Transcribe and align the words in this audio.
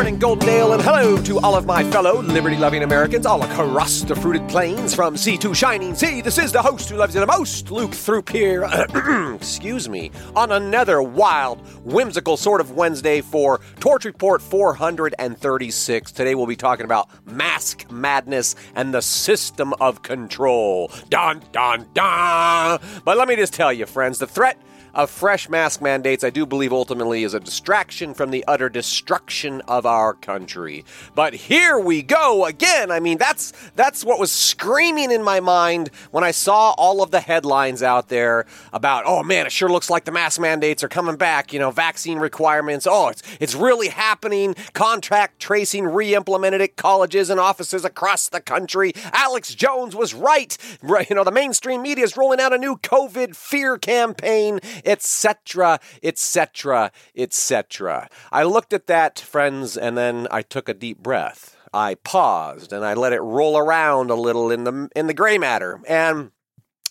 morning, 0.00 0.18
Goldendale, 0.18 0.72
and 0.72 0.82
hello 0.82 1.18
to 1.24 1.38
all 1.40 1.54
of 1.54 1.66
my 1.66 1.84
fellow 1.90 2.22
liberty 2.22 2.56
loving 2.56 2.84
Americans 2.84 3.26
all 3.26 3.42
across 3.42 4.00
the 4.00 4.16
fruited 4.16 4.48
plains 4.48 4.94
from 4.94 5.14
sea 5.14 5.36
to 5.36 5.52
shining 5.52 5.94
sea. 5.94 6.22
This 6.22 6.38
is 6.38 6.52
the 6.52 6.62
host 6.62 6.88
who 6.88 6.96
loves 6.96 7.14
you 7.14 7.20
the 7.20 7.26
most, 7.26 7.70
Luke 7.70 7.92
Throop 7.92 8.30
here. 8.30 8.64
Excuse 9.34 9.90
me. 9.90 10.10
On 10.34 10.52
another 10.52 11.02
wild, 11.02 11.60
whimsical 11.84 12.38
sort 12.38 12.62
of 12.62 12.70
Wednesday 12.70 13.20
for 13.20 13.60
Torch 13.78 14.06
Report 14.06 14.40
436. 14.40 16.12
Today 16.12 16.34
we'll 16.34 16.46
be 16.46 16.56
talking 16.56 16.86
about 16.86 17.10
mask 17.26 17.90
madness 17.90 18.56
and 18.74 18.94
the 18.94 19.02
system 19.02 19.74
of 19.82 20.00
control. 20.00 20.90
Dun, 21.10 21.42
dun, 21.52 21.86
dun. 21.92 22.80
But 23.04 23.18
let 23.18 23.28
me 23.28 23.36
just 23.36 23.52
tell 23.52 23.70
you, 23.70 23.84
friends, 23.84 24.18
the 24.18 24.26
threat 24.26 24.56
of 24.94 25.10
fresh 25.10 25.48
mask 25.48 25.80
mandates, 25.80 26.24
I 26.24 26.30
do 26.30 26.46
believe 26.46 26.72
ultimately 26.72 27.24
is 27.24 27.34
a 27.34 27.40
distraction 27.40 28.14
from 28.14 28.30
the 28.30 28.44
utter 28.46 28.68
destruction 28.68 29.60
of 29.62 29.86
our 29.86 30.14
country. 30.14 30.84
But 31.14 31.34
here 31.34 31.78
we 31.78 32.02
go 32.02 32.44
again. 32.46 32.90
I 32.90 33.00
mean, 33.00 33.18
that's 33.18 33.52
that's 33.76 34.04
what 34.04 34.18
was 34.18 34.32
screaming 34.32 35.10
in 35.10 35.22
my 35.22 35.40
mind 35.40 35.90
when 36.10 36.24
I 36.24 36.30
saw 36.30 36.72
all 36.72 37.02
of 37.02 37.10
the 37.10 37.20
headlines 37.20 37.82
out 37.82 38.08
there 38.08 38.46
about, 38.72 39.04
oh 39.06 39.22
man, 39.22 39.46
it 39.46 39.52
sure 39.52 39.70
looks 39.70 39.90
like 39.90 40.04
the 40.04 40.12
mask 40.12 40.40
mandates 40.40 40.82
are 40.82 40.88
coming 40.88 41.16
back. 41.16 41.52
You 41.52 41.58
know, 41.58 41.70
vaccine 41.70 42.18
requirements. 42.18 42.86
Oh, 42.88 43.08
it's 43.08 43.22
it's 43.40 43.54
really 43.54 43.88
happening. 43.88 44.54
Contact 44.72 45.40
tracing 45.40 45.84
re-implemented 45.84 46.60
at 46.60 46.76
colleges 46.76 47.30
and 47.30 47.40
offices 47.40 47.84
across 47.84 48.28
the 48.28 48.40
country. 48.40 48.92
Alex 49.12 49.54
Jones 49.54 49.94
was 49.94 50.14
right. 50.14 50.56
You 50.82 51.16
know, 51.16 51.24
the 51.24 51.30
mainstream 51.30 51.82
media 51.82 52.04
is 52.04 52.16
rolling 52.16 52.40
out 52.40 52.52
a 52.52 52.58
new 52.58 52.76
COVID 52.76 53.36
fear 53.36 53.78
campaign 53.78 54.60
etc., 54.84 55.80
etc., 56.02 56.92
etc. 57.16 58.08
I 58.32 58.42
looked 58.42 58.72
at 58.72 58.86
that, 58.86 59.18
friends, 59.18 59.76
and 59.76 59.96
then 59.96 60.26
I 60.30 60.42
took 60.42 60.68
a 60.68 60.74
deep 60.74 60.98
breath. 60.98 61.56
I 61.72 61.94
paused 61.94 62.72
and 62.72 62.84
I 62.84 62.94
let 62.94 63.12
it 63.12 63.20
roll 63.20 63.56
around 63.56 64.10
a 64.10 64.14
little 64.14 64.50
in 64.50 64.64
the 64.64 64.88
in 64.96 65.06
the 65.06 65.14
gray 65.14 65.38
matter, 65.38 65.80
and 65.86 66.32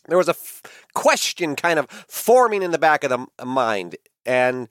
there 0.07 0.17
was 0.17 0.27
a 0.27 0.31
f- 0.31 0.61
question 0.93 1.55
kind 1.55 1.79
of 1.79 1.89
forming 2.07 2.63
in 2.63 2.71
the 2.71 2.77
back 2.77 3.03
of 3.03 3.09
the 3.09 3.45
mind, 3.45 3.97
and 4.25 4.69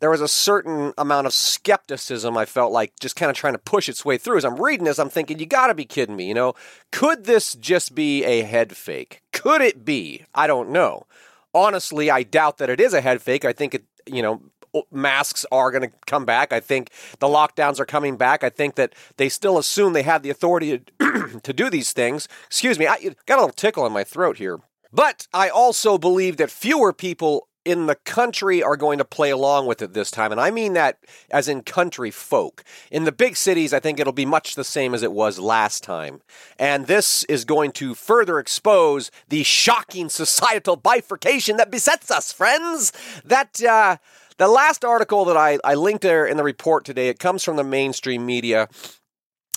there 0.00 0.10
was 0.10 0.20
a 0.20 0.28
certain 0.28 0.92
amount 0.98 1.26
of 1.26 1.32
skepticism 1.32 2.36
I 2.36 2.44
felt 2.44 2.72
like 2.72 2.98
just 3.00 3.16
kind 3.16 3.30
of 3.30 3.36
trying 3.36 3.54
to 3.54 3.58
push 3.58 3.88
its 3.88 4.04
way 4.04 4.18
through. 4.18 4.36
As 4.36 4.44
I'm 4.44 4.60
reading 4.60 4.84
this, 4.84 4.98
I'm 4.98 5.08
thinking, 5.08 5.38
you 5.38 5.46
gotta 5.46 5.74
be 5.74 5.84
kidding 5.84 6.16
me. 6.16 6.26
You 6.26 6.34
know, 6.34 6.54
could 6.90 7.24
this 7.24 7.54
just 7.54 7.94
be 7.94 8.24
a 8.24 8.42
head 8.42 8.76
fake? 8.76 9.22
Could 9.32 9.62
it 9.62 9.84
be? 9.84 10.24
I 10.34 10.46
don't 10.46 10.70
know 10.70 11.06
honestly, 11.54 12.10
I 12.10 12.22
doubt 12.22 12.58
that 12.58 12.70
it 12.70 12.80
is 12.80 12.94
a 12.94 13.00
head 13.00 13.22
fake. 13.22 13.44
I 13.44 13.52
think 13.52 13.74
it, 13.74 13.84
you 14.06 14.22
know, 14.22 14.42
masks 14.90 15.44
are 15.52 15.70
going 15.70 15.82
to 15.82 15.92
come 16.06 16.24
back. 16.24 16.52
I 16.52 16.60
think 16.60 16.90
the 17.18 17.26
lockdowns 17.26 17.78
are 17.78 17.84
coming 17.84 18.16
back. 18.16 18.42
I 18.42 18.48
think 18.48 18.76
that 18.76 18.94
they 19.16 19.28
still 19.28 19.58
assume 19.58 19.92
they 19.92 20.02
have 20.02 20.22
the 20.22 20.30
authority 20.30 20.78
to, 20.78 21.40
to 21.42 21.52
do 21.52 21.68
these 21.70 21.92
things. 21.92 22.28
Excuse 22.46 22.78
me, 22.78 22.86
I 22.86 23.14
got 23.26 23.38
a 23.38 23.42
little 23.42 23.50
tickle 23.50 23.86
in 23.86 23.92
my 23.92 24.04
throat 24.04 24.38
here. 24.38 24.60
But 24.92 25.26
I 25.32 25.48
also 25.48 25.96
believe 25.96 26.36
that 26.36 26.50
fewer 26.50 26.92
people 26.92 27.48
in 27.64 27.86
the 27.86 27.94
country 27.94 28.62
are 28.62 28.76
going 28.76 28.98
to 28.98 29.04
play 29.04 29.30
along 29.30 29.66
with 29.66 29.82
it 29.82 29.92
this 29.92 30.10
time. 30.10 30.32
And 30.32 30.40
I 30.40 30.50
mean 30.50 30.72
that 30.72 30.98
as 31.30 31.48
in 31.48 31.62
country 31.62 32.10
folk. 32.10 32.64
In 32.90 33.04
the 33.04 33.12
big 33.12 33.36
cities, 33.36 33.72
I 33.72 33.80
think 33.80 34.00
it'll 34.00 34.12
be 34.12 34.26
much 34.26 34.54
the 34.54 34.64
same 34.64 34.94
as 34.94 35.02
it 35.02 35.12
was 35.12 35.38
last 35.38 35.82
time. 35.82 36.22
And 36.58 36.86
this 36.86 37.24
is 37.24 37.44
going 37.44 37.72
to 37.72 37.94
further 37.94 38.38
expose 38.38 39.10
the 39.28 39.42
shocking 39.42 40.08
societal 40.08 40.76
bifurcation 40.76 41.56
that 41.56 41.70
besets 41.70 42.10
us, 42.10 42.32
friends. 42.32 42.92
That, 43.24 43.62
uh, 43.62 43.96
the 44.38 44.48
last 44.48 44.84
article 44.84 45.24
that 45.26 45.36
I, 45.36 45.58
I 45.62 45.74
linked 45.74 46.02
there 46.02 46.26
in 46.26 46.36
the 46.36 46.44
report 46.44 46.84
today, 46.84 47.08
it 47.08 47.18
comes 47.18 47.44
from 47.44 47.56
the 47.56 47.64
mainstream 47.64 48.26
media 48.26 48.68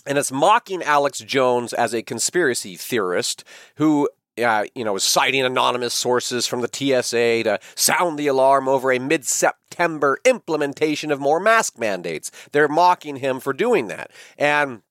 and 0.05 0.17
it's 0.17 0.31
mocking 0.31 0.83
Alex 0.83 1.19
Jones 1.19 1.73
as 1.73 1.94
a 1.94 2.03
conspiracy 2.03 2.75
theorist 2.75 3.44
who 3.77 4.07
uh, 4.44 4.66
you 4.75 4.84
know, 4.84 4.97
citing 4.97 5.44
anonymous 5.44 5.94
sources 5.94 6.46
from 6.47 6.62
the 6.62 6.69
TSA 6.72 7.44
to 7.44 7.59
sound 7.75 8.19
the 8.19 8.28
alarm 8.28 8.68
over 8.68 8.91
a 8.91 9.00
mid 9.00 9.25
September 9.25 10.19
implementation 10.25 11.12
of 11.12 11.19
more 11.19 11.40
mask 11.40 11.78
mandates. 11.78 12.31
They're 12.51 12.68
mocking 12.68 13.18
him 13.18 13.40
for 13.40 13.53
doing 13.53 13.88
that. 13.88 14.12
And 14.38 14.81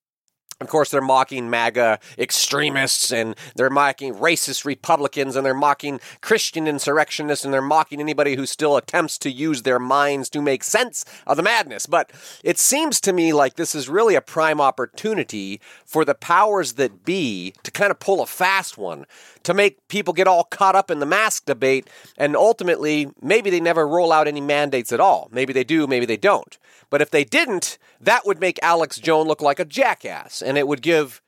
of 0.64 0.70
course, 0.70 0.90
they're 0.90 1.00
mocking 1.00 1.50
MAGA 1.50 1.98
extremists 2.18 3.12
and 3.12 3.36
they're 3.54 3.70
mocking 3.70 4.14
racist 4.14 4.64
Republicans 4.64 5.36
and 5.36 5.44
they're 5.44 5.54
mocking 5.54 6.00
Christian 6.20 6.66
insurrectionists 6.66 7.44
and 7.44 7.52
they're 7.52 7.62
mocking 7.62 8.00
anybody 8.00 8.34
who 8.34 8.46
still 8.46 8.76
attempts 8.76 9.18
to 9.18 9.30
use 9.30 9.62
their 9.62 9.78
minds 9.78 10.28
to 10.30 10.42
make 10.42 10.64
sense 10.64 11.04
of 11.26 11.36
the 11.36 11.42
madness. 11.42 11.86
But 11.86 12.10
it 12.42 12.58
seems 12.58 13.00
to 13.02 13.12
me 13.12 13.32
like 13.32 13.54
this 13.54 13.74
is 13.74 13.88
really 13.88 14.14
a 14.14 14.20
prime 14.20 14.60
opportunity 14.60 15.60
for 15.84 16.04
the 16.04 16.14
powers 16.14 16.74
that 16.74 17.04
be 17.04 17.54
to 17.62 17.70
kind 17.70 17.90
of 17.90 18.00
pull 18.00 18.22
a 18.22 18.26
fast 18.26 18.78
one, 18.78 19.06
to 19.42 19.54
make 19.54 19.86
people 19.88 20.14
get 20.14 20.26
all 20.26 20.44
caught 20.44 20.76
up 20.76 20.90
in 20.90 20.98
the 20.98 21.06
mask 21.06 21.44
debate 21.44 21.88
and 22.16 22.36
ultimately 22.36 23.10
maybe 23.20 23.50
they 23.50 23.60
never 23.60 23.86
roll 23.86 24.12
out 24.12 24.26
any 24.26 24.40
mandates 24.40 24.92
at 24.92 25.00
all. 25.00 25.28
Maybe 25.30 25.52
they 25.52 25.64
do, 25.64 25.86
maybe 25.86 26.06
they 26.06 26.16
don't. 26.16 26.58
But 26.90 27.02
if 27.02 27.10
they 27.10 27.24
didn't, 27.24 27.78
that 28.00 28.26
would 28.26 28.40
make 28.40 28.58
Alex 28.62 28.98
Jones 28.98 29.26
look 29.26 29.42
like 29.42 29.58
a 29.58 29.64
jackass, 29.64 30.42
and 30.42 30.53
it 30.56 30.68
would 30.68 30.82
give 30.82 31.20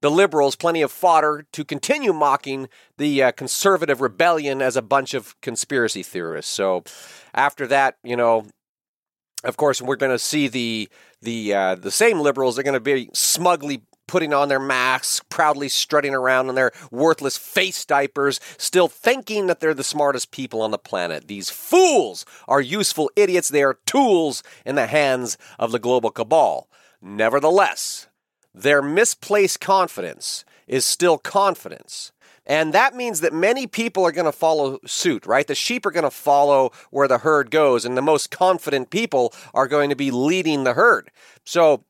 the 0.00 0.10
liberals 0.10 0.56
plenty 0.56 0.82
of 0.82 0.90
fodder 0.90 1.46
to 1.52 1.64
continue 1.64 2.12
mocking 2.12 2.68
the 2.96 3.22
uh, 3.22 3.32
conservative 3.32 4.00
rebellion 4.00 4.62
as 4.62 4.76
a 4.76 4.82
bunch 4.82 5.14
of 5.14 5.38
conspiracy 5.40 6.02
theorists. 6.02 6.52
So 6.52 6.84
after 7.34 7.66
that, 7.66 7.96
you 8.02 8.16
know, 8.16 8.46
of 9.44 9.56
course, 9.56 9.80
we're 9.80 9.96
going 9.96 10.12
to 10.12 10.18
see 10.18 10.48
the 10.48 10.88
the 11.22 11.54
uh, 11.54 11.74
the 11.74 11.90
same 11.90 12.20
liberals 12.20 12.58
are 12.58 12.62
going 12.62 12.74
to 12.74 12.80
be 12.80 13.10
smugly 13.14 13.82
putting 14.06 14.34
on 14.34 14.48
their 14.48 14.60
masks, 14.60 15.20
proudly 15.28 15.68
strutting 15.68 16.14
around 16.14 16.48
in 16.48 16.56
their 16.56 16.72
worthless 16.90 17.38
face 17.38 17.84
diapers, 17.84 18.40
still 18.58 18.88
thinking 18.88 19.46
that 19.46 19.60
they're 19.60 19.72
the 19.72 19.84
smartest 19.84 20.32
people 20.32 20.60
on 20.62 20.72
the 20.72 20.78
planet. 20.78 21.28
These 21.28 21.48
fools 21.48 22.26
are 22.48 22.60
useful 22.60 23.10
idiots. 23.14 23.48
They 23.48 23.62
are 23.62 23.78
tools 23.86 24.42
in 24.66 24.74
the 24.74 24.88
hands 24.88 25.38
of 25.58 25.70
the 25.70 25.78
global 25.78 26.10
cabal. 26.10 26.68
Nevertheless, 27.00 28.08
their 28.54 28.82
misplaced 28.82 29.60
confidence 29.60 30.44
is 30.66 30.84
still 30.84 31.18
confidence. 31.18 32.12
And 32.46 32.72
that 32.72 32.94
means 32.94 33.20
that 33.20 33.32
many 33.32 33.66
people 33.66 34.04
are 34.04 34.12
going 34.12 34.24
to 34.24 34.32
follow 34.32 34.78
suit, 34.86 35.26
right? 35.26 35.46
The 35.46 35.54
sheep 35.54 35.86
are 35.86 35.90
going 35.90 36.04
to 36.04 36.10
follow 36.10 36.72
where 36.90 37.06
the 37.06 37.18
herd 37.18 37.50
goes, 37.50 37.84
and 37.84 37.96
the 37.96 38.02
most 38.02 38.30
confident 38.30 38.90
people 38.90 39.32
are 39.54 39.68
going 39.68 39.90
to 39.90 39.96
be 39.96 40.10
leading 40.10 40.64
the 40.64 40.74
herd. 40.74 41.10
So 41.44 41.84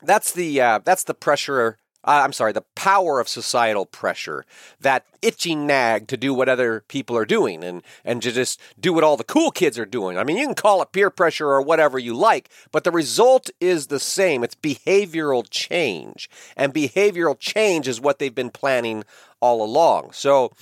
that's 0.00 0.32
the 0.32 0.60
uh, 0.60 0.80
that's 0.84 1.04
the 1.04 1.14
pressure. 1.14 1.78
Uh, 2.04 2.20
I'm 2.22 2.32
sorry, 2.32 2.52
the 2.52 2.64
power 2.74 3.18
of 3.18 3.28
societal 3.28 3.86
pressure, 3.86 4.44
that 4.80 5.06
itching 5.22 5.66
nag 5.66 6.06
to 6.08 6.16
do 6.16 6.34
what 6.34 6.48
other 6.50 6.84
people 6.88 7.16
are 7.16 7.24
doing 7.24 7.64
and, 7.64 7.82
and 8.04 8.20
to 8.22 8.30
just 8.30 8.60
do 8.78 8.92
what 8.92 9.04
all 9.04 9.16
the 9.16 9.24
cool 9.24 9.50
kids 9.50 9.78
are 9.78 9.86
doing. 9.86 10.18
I 10.18 10.24
mean, 10.24 10.36
you 10.36 10.44
can 10.44 10.54
call 10.54 10.82
it 10.82 10.92
peer 10.92 11.08
pressure 11.08 11.48
or 11.48 11.62
whatever 11.62 11.98
you 11.98 12.14
like, 12.14 12.50
but 12.70 12.84
the 12.84 12.90
result 12.90 13.48
is 13.58 13.86
the 13.86 14.00
same. 14.00 14.44
It's 14.44 14.54
behavioral 14.54 15.46
change. 15.48 16.28
And 16.56 16.74
behavioral 16.74 17.38
change 17.38 17.88
is 17.88 18.00
what 18.00 18.18
they've 18.18 18.34
been 18.34 18.50
planning 18.50 19.04
all 19.40 19.62
along. 19.62 20.10
So 20.12 20.52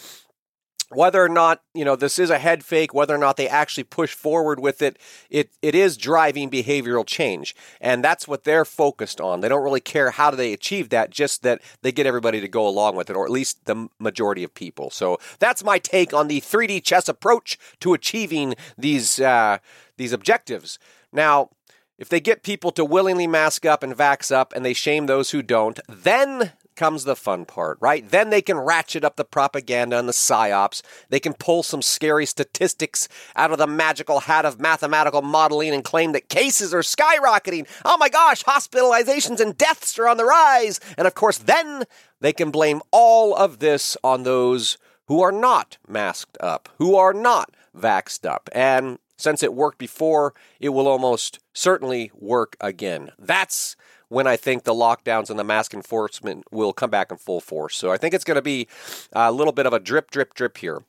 whether 0.94 1.22
or 1.22 1.28
not 1.28 1.62
you 1.75 1.84
know 1.84 1.97
this 1.97 2.19
is 2.19 2.30
a 2.30 2.38
head 2.38 2.64
fake 2.64 2.94
whether 2.94 3.14
or 3.14 3.19
not 3.19 3.36
they 3.36 3.48
actually 3.48 3.84
push 3.84 4.14
forward 4.14 4.60
with 4.60 4.82
it 4.82 4.98
it 5.30 5.50
it 5.62 5.75
is 5.75 5.97
driving 5.97 6.50
behavioral 6.50 7.06
change. 7.06 7.54
And 7.80 8.04
that's 8.04 8.28
what 8.28 8.44
they're 8.44 8.64
focused 8.64 9.20
on. 9.20 9.41
They 9.41 9.48
don't 9.48 9.62
really 9.62 9.81
care 9.81 10.10
how 10.10 10.31
do 10.31 10.36
they 10.36 10.52
achieve 10.52 10.91
that 10.91 11.10
just 11.10 11.42
that 11.42 11.60
they 11.82 11.92
get 11.92 12.06
everybody 12.06 12.41
to 12.41 12.48
go 12.48 12.66
along 12.66 12.97
with 12.97 13.10
it 13.10 13.16
or 13.16 13.25
at 13.25 13.31
least 13.31 13.64
the 13.64 13.88
majority 13.98 14.44
of 14.44 14.54
people. 14.54 14.91
So 14.91 15.19
that's 15.38 15.64
my 15.64 15.78
take 15.78 16.12
on 16.12 16.28
the 16.28 16.41
3d 16.41 16.82
chess 16.84 17.08
approach 17.08 17.58
to 17.81 17.94
achieving 17.94 18.54
these 18.76 19.20
uh, 19.20 19.58
these 19.96 20.12
objectives. 20.12 20.78
Now 21.12 21.50
if 21.99 22.08
they 22.08 22.20
get 22.20 22.43
people 22.43 22.72
to 22.72 22.84
willingly 22.84 23.26
mask 23.26 23.64
up 23.64 23.82
and 23.82 23.94
vax 23.94 24.32
up 24.34 24.52
and 24.55 24.64
they 24.64 24.72
shame 24.72 25.06
those 25.06 25.31
who 25.31 25.40
don't, 25.40 25.78
then 25.88 26.52
comes 26.74 27.04
the 27.04 27.16
fun 27.16 27.44
part, 27.44 27.78
right? 27.80 28.08
Then 28.08 28.30
they 28.30 28.42
can 28.42 28.58
ratchet 28.58 29.04
up 29.04 29.16
the 29.16 29.24
propaganda 29.24 29.98
and 29.98 30.08
the 30.08 30.12
psyops. 30.12 30.82
They 31.08 31.20
can 31.20 31.34
pull 31.34 31.62
some 31.62 31.82
scary 31.82 32.26
statistics 32.26 33.08
out 33.36 33.52
of 33.52 33.58
the 33.58 33.66
magical 33.66 34.20
hat 34.20 34.44
of 34.44 34.60
mathematical 34.60 35.22
modeling 35.22 35.74
and 35.74 35.84
claim 35.84 36.12
that 36.12 36.28
cases 36.28 36.72
are 36.74 36.80
skyrocketing. 36.80 37.69
Oh 37.84 37.96
my 37.98 38.08
gosh, 38.08 38.44
hospitalizations 38.44 39.40
and 39.40 39.56
deaths 39.56 39.98
are 39.98 40.08
on 40.08 40.16
the 40.16 40.24
rise. 40.24 40.80
And 40.96 41.06
of 41.06 41.14
course, 41.14 41.38
then 41.38 41.84
they 42.20 42.32
can 42.32 42.50
blame 42.50 42.82
all 42.90 43.34
of 43.34 43.58
this 43.58 43.96
on 44.02 44.22
those 44.22 44.78
who 45.06 45.20
are 45.22 45.32
not 45.32 45.78
masked 45.88 46.38
up, 46.40 46.68
who 46.78 46.96
are 46.96 47.12
not 47.12 47.50
vaxed 47.76 48.28
up. 48.28 48.48
And 48.52 48.98
since 49.16 49.42
it 49.42 49.54
worked 49.54 49.78
before, 49.78 50.34
it 50.58 50.70
will 50.70 50.88
almost 50.88 51.38
certainly 51.52 52.10
work 52.14 52.56
again. 52.60 53.10
That's 53.18 53.76
when 54.12 54.26
I 54.26 54.37
think 54.37 54.64
the 54.64 54.75
lockdowns 54.75 55.31
and 55.31 55.38
the 55.38 55.44
mask 55.44 55.73
enforcement 55.73 56.44
will 56.53 56.75
come 56.75 56.91
back 56.91 57.11
in 57.11 57.17
full 57.17 57.41
force. 57.41 57.76
So 57.79 57.91
I 57.91 57.97
think 57.97 58.12
it's 58.12 58.25
going 58.25 58.35
to 58.35 58.43
be 58.43 58.69
a 59.12 59.32
little 59.32 59.55
bit 59.55 59.64
of 59.64 59.73
a 59.73 59.81
drip, 59.81 60.11
drip, 60.11 60.35
drip 60.35 60.59
here. 60.59 60.85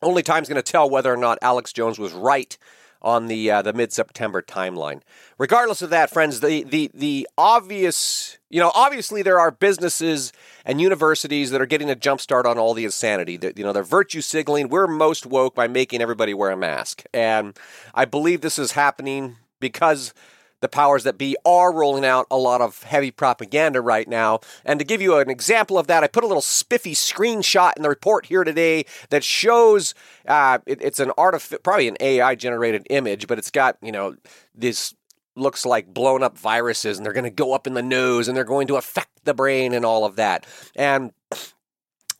Only 0.00 0.22
time's 0.22 0.48
going 0.48 0.62
to 0.62 0.72
tell 0.72 0.88
whether 0.88 1.12
or 1.12 1.18
not 1.18 1.38
Alex 1.42 1.72
Jones 1.72 1.98
was 1.98 2.12
right 2.12 2.56
on 3.02 3.26
the 3.26 3.50
uh, 3.50 3.60
the 3.60 3.74
mid 3.74 3.92
September 3.92 4.40
timeline. 4.40 5.02
Regardless 5.38 5.82
of 5.82 5.90
that, 5.90 6.10
friends, 6.10 6.40
the 6.40 6.64
the 6.64 6.90
the 6.94 7.28
obvious 7.36 8.38
you 8.48 8.60
know 8.60 8.72
obviously 8.74 9.20
there 9.20 9.38
are 9.38 9.50
businesses 9.50 10.32
and 10.64 10.80
universities 10.80 11.50
that 11.50 11.60
are 11.60 11.66
getting 11.66 11.90
a 11.90 11.94
jump 11.94 12.22
start 12.22 12.46
on 12.46 12.58
all 12.58 12.72
the 12.72 12.86
insanity. 12.86 13.36
That 13.36 13.58
you 13.58 13.64
know 13.64 13.72
they're 13.74 13.82
virtue 13.82 14.22
signaling. 14.22 14.70
We're 14.70 14.86
most 14.86 15.26
woke 15.26 15.54
by 15.54 15.68
making 15.68 16.00
everybody 16.00 16.32
wear 16.32 16.50
a 16.50 16.56
mask, 16.56 17.04
and 17.12 17.56
I 17.94 18.06
believe 18.06 18.40
this 18.40 18.58
is 18.58 18.72
happening 18.72 19.36
because 19.60 20.14
the 20.60 20.68
powers 20.68 21.04
that 21.04 21.18
be 21.18 21.36
are 21.44 21.72
rolling 21.72 22.04
out 22.04 22.26
a 22.30 22.36
lot 22.36 22.60
of 22.60 22.82
heavy 22.82 23.10
propaganda 23.10 23.80
right 23.80 24.08
now. 24.08 24.40
And 24.64 24.78
to 24.78 24.84
give 24.84 25.02
you 25.02 25.18
an 25.18 25.30
example 25.30 25.78
of 25.78 25.86
that, 25.86 26.02
I 26.02 26.08
put 26.08 26.24
a 26.24 26.26
little 26.26 26.42
spiffy 26.42 26.94
screenshot 26.94 27.72
in 27.76 27.82
the 27.82 27.88
report 27.88 28.26
here 28.26 28.44
today 28.44 28.86
that 29.10 29.24
shows 29.24 29.94
uh, 30.26 30.58
it, 30.66 30.80
it's 30.82 31.00
an 31.00 31.10
artific- 31.18 31.62
probably 31.62 31.88
an 31.88 31.96
AI 32.00 32.34
generated 32.34 32.86
image, 32.90 33.26
but 33.26 33.38
it's 33.38 33.50
got 33.50 33.76
you 33.82 33.92
know 33.92 34.16
this 34.54 34.94
looks 35.34 35.66
like 35.66 35.92
blown 35.92 36.22
up 36.22 36.38
viruses, 36.38 36.96
and 36.96 37.04
they're 37.04 37.12
going 37.12 37.24
to 37.24 37.30
go 37.30 37.52
up 37.52 37.66
in 37.66 37.74
the 37.74 37.82
nose, 37.82 38.26
and 38.26 38.36
they're 38.36 38.44
going 38.44 38.66
to 38.68 38.76
affect 38.76 39.10
the 39.24 39.34
brain, 39.34 39.74
and 39.74 39.84
all 39.84 40.04
of 40.04 40.16
that. 40.16 40.46
And 40.74 41.12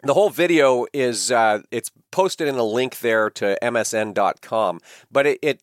the 0.03 0.15
whole 0.15 0.31
video 0.31 0.87
is 0.93 1.33
uh, 1.33 1.63
it's 1.71 1.91
posted 2.11 2.49
in 2.49 2.55
a 2.55 2.65
link 2.65 3.01
there 3.01 3.29
to 3.31 3.59
msn.com 3.63 4.81
but 5.11 5.27
it, 5.27 5.39
it 5.43 5.63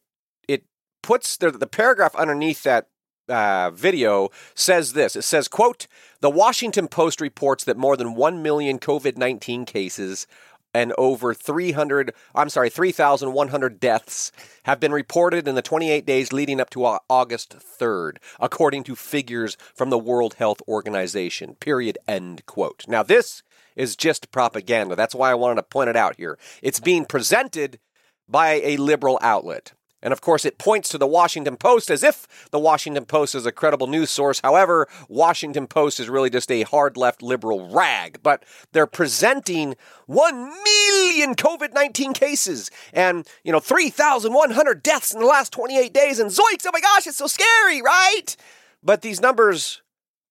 puts 1.03 1.37
the, 1.37 1.51
the 1.51 1.67
paragraph 1.67 2.15
underneath 2.15 2.63
that 2.63 2.87
uh, 3.29 3.69
video 3.69 4.29
says 4.55 4.93
this. 4.93 5.15
It 5.15 5.21
says, 5.21 5.47
quote, 5.47 5.87
the 6.21 6.29
Washington 6.29 6.87
Post 6.87 7.21
reports 7.21 7.63
that 7.65 7.77
more 7.77 7.95
than 7.95 8.15
1 8.15 8.41
million 8.41 8.79
COVID-19 8.79 9.67
cases 9.67 10.27
and 10.73 10.91
over 10.97 11.33
300, 11.33 12.13
I'm 12.33 12.49
sorry, 12.49 12.69
3,100 12.69 13.79
deaths 13.79 14.31
have 14.63 14.79
been 14.79 14.91
reported 14.91 15.47
in 15.47 15.55
the 15.55 15.61
28 15.61 16.05
days 16.05 16.33
leading 16.33 16.59
up 16.59 16.71
to 16.71 16.83
August 17.09 17.55
3rd, 17.79 18.17
according 18.39 18.83
to 18.85 18.95
figures 18.95 19.55
from 19.75 19.91
the 19.91 19.99
World 19.99 20.35
Health 20.35 20.61
Organization. 20.67 21.55
Period. 21.55 21.97
End 22.07 22.45
quote. 22.47 22.85
Now, 22.87 23.03
this 23.03 23.43
is 23.75 23.95
just 23.95 24.31
propaganda. 24.31 24.95
That's 24.95 25.15
why 25.15 25.31
I 25.31 25.35
wanted 25.35 25.55
to 25.55 25.63
point 25.63 25.89
it 25.89 25.95
out 25.95 26.15
here. 26.17 26.39
It's 26.61 26.79
being 26.79 27.05
presented 27.05 27.79
by 28.27 28.61
a 28.63 28.77
liberal 28.77 29.19
outlet. 29.21 29.73
And 30.03 30.11
of 30.11 30.21
course, 30.21 30.43
it 30.43 30.57
points 30.57 30.89
to 30.89 30.97
the 30.97 31.07
Washington 31.07 31.55
Post 31.55 31.89
as 31.89 32.03
if 32.03 32.27
the 32.51 32.59
Washington 32.59 33.05
Post 33.05 33.33
is 33.33 33.45
a 33.45 33.51
credible 33.53 33.87
news 33.87 34.11
source. 34.11 34.41
However, 34.43 34.87
Washington 35.07 35.65
Post 35.65 35.99
is 35.99 36.09
really 36.09 36.29
just 36.29 36.51
a 36.51 36.63
hard 36.63 36.97
left 36.97 37.23
liberal 37.23 37.69
rag. 37.69 38.19
But 38.21 38.43
they're 38.73 38.85
presenting 38.85 39.75
1 40.07 40.47
million 40.63 41.35
COVID 41.35 41.73
19 41.73 42.13
cases 42.13 42.69
and, 42.91 43.25
you 43.45 43.51
know, 43.53 43.61
3,100 43.61 44.83
deaths 44.83 45.13
in 45.13 45.21
the 45.21 45.25
last 45.25 45.53
28 45.53 45.93
days. 45.93 46.19
And 46.19 46.29
zoinks, 46.29 46.65
oh 46.67 46.71
my 46.73 46.81
gosh, 46.81 47.07
it's 47.07 47.17
so 47.17 47.27
scary, 47.27 47.81
right? 47.81 48.35
But 48.83 49.01
these 49.01 49.21
numbers 49.21 49.81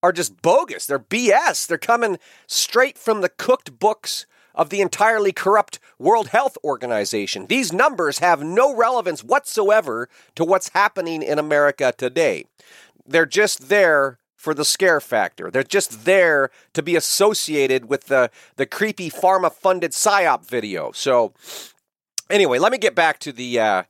are 0.02 0.12
just 0.12 0.42
bogus. 0.42 0.84
They're 0.84 0.98
BS. 0.98 1.66
They're 1.66 1.78
coming 1.78 2.18
straight 2.46 2.98
from 2.98 3.22
the 3.22 3.30
cooked 3.30 3.78
books 3.78 4.26
of 4.54 4.70
the 4.70 4.80
entirely 4.80 5.32
corrupt 5.32 5.78
World 5.98 6.28
Health 6.28 6.56
Organization. 6.64 7.46
These 7.46 7.72
numbers 7.72 8.18
have 8.18 8.42
no 8.42 8.74
relevance 8.74 9.24
whatsoever 9.24 10.08
to 10.34 10.44
what's 10.44 10.70
happening 10.70 11.22
in 11.22 11.38
America 11.38 11.94
today. 11.96 12.46
They're 13.06 13.26
just 13.26 13.68
there 13.68 14.18
for 14.36 14.54
the 14.54 14.64
scare 14.64 15.00
factor. 15.00 15.50
They're 15.50 15.62
just 15.62 16.04
there 16.04 16.50
to 16.74 16.82
be 16.82 16.96
associated 16.96 17.88
with 17.88 18.06
the, 18.06 18.30
the 18.56 18.66
creepy 18.66 19.10
pharma 19.10 19.52
funded 19.52 19.92
PSYOP 19.92 20.44
video. 20.44 20.90
So, 20.92 21.32
anyway, 22.28 22.58
let 22.58 22.72
me 22.72 22.78
get 22.78 22.94
back 22.94 23.18
to 23.20 23.32
the. 23.32 23.60
Uh, 23.60 23.82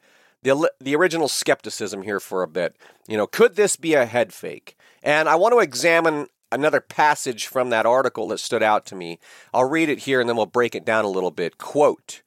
the, 0.42 0.70
the 0.80 0.96
original 0.96 1.28
skepticism 1.28 2.02
here 2.02 2.20
for 2.20 2.42
a 2.42 2.48
bit. 2.48 2.76
You 3.06 3.16
know, 3.16 3.26
could 3.26 3.54
this 3.54 3.76
be 3.76 3.94
a 3.94 4.06
head 4.06 4.32
fake? 4.32 4.76
And 5.02 5.28
I 5.28 5.36
want 5.36 5.52
to 5.52 5.60
examine 5.60 6.26
another 6.52 6.80
passage 6.80 7.46
from 7.46 7.70
that 7.70 7.86
article 7.86 8.28
that 8.28 8.40
stood 8.40 8.62
out 8.62 8.86
to 8.86 8.94
me. 8.94 9.18
I'll 9.52 9.68
read 9.68 9.88
it 9.88 10.00
here 10.00 10.20
and 10.20 10.28
then 10.28 10.36
we'll 10.36 10.46
break 10.46 10.74
it 10.74 10.84
down 10.84 11.04
a 11.04 11.08
little 11.08 11.30
bit. 11.30 11.58
Quote, 11.58 12.22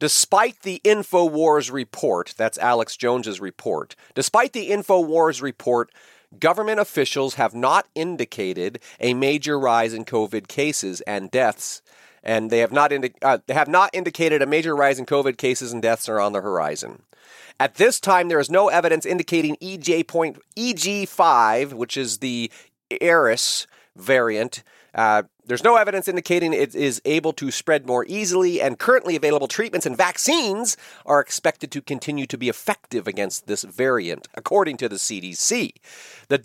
Despite 0.00 0.62
the 0.62 0.80
InfoWars 0.84 1.72
report, 1.72 2.34
that's 2.36 2.56
Alex 2.58 2.96
Jones's 2.96 3.40
report, 3.40 3.96
despite 4.14 4.52
the 4.52 4.70
InfoWars 4.70 5.42
report, 5.42 5.90
government 6.38 6.78
officials 6.78 7.34
have 7.34 7.54
not 7.54 7.88
indicated 7.96 8.78
a 9.00 9.14
major 9.14 9.58
rise 9.58 9.92
in 9.92 10.04
COVID 10.04 10.46
cases 10.46 11.00
and 11.00 11.32
deaths, 11.32 11.82
and 12.22 12.50
they 12.50 12.58
have 12.58 12.70
not, 12.70 12.92
indi- 12.92 13.14
uh, 13.22 13.38
have 13.48 13.66
not 13.66 13.90
indicated 13.92 14.40
a 14.40 14.46
major 14.46 14.76
rise 14.76 15.00
in 15.00 15.06
COVID 15.06 15.36
cases 15.36 15.72
and 15.72 15.82
deaths 15.82 16.08
are 16.08 16.20
on 16.20 16.32
the 16.32 16.42
horizon. 16.42 17.02
At 17.60 17.74
this 17.74 17.98
time, 17.98 18.28
there 18.28 18.38
is 18.38 18.50
no 18.50 18.68
evidence 18.68 19.04
indicating 19.04 19.56
EJ 19.56 20.06
point, 20.06 20.38
EG5, 20.56 21.72
which 21.72 21.96
is 21.96 22.18
the 22.18 22.52
Eris 23.00 23.66
variant. 23.96 24.62
Uh, 24.94 25.22
there's 25.44 25.64
no 25.64 25.76
evidence 25.76 26.08
indicating 26.08 26.52
it 26.52 26.74
is 26.74 27.00
able 27.04 27.32
to 27.32 27.50
spread 27.50 27.86
more 27.86 28.04
easily, 28.06 28.60
and 28.60 28.78
currently 28.78 29.16
available 29.16 29.48
treatments 29.48 29.86
and 29.86 29.96
vaccines 29.96 30.76
are 31.06 31.20
expected 31.20 31.70
to 31.72 31.80
continue 31.80 32.26
to 32.26 32.36
be 32.36 32.48
effective 32.48 33.06
against 33.06 33.46
this 33.46 33.62
variant, 33.64 34.28
according 34.34 34.76
to 34.76 34.88
the 34.88 34.96
CDC. 34.96 35.72
The 36.28 36.40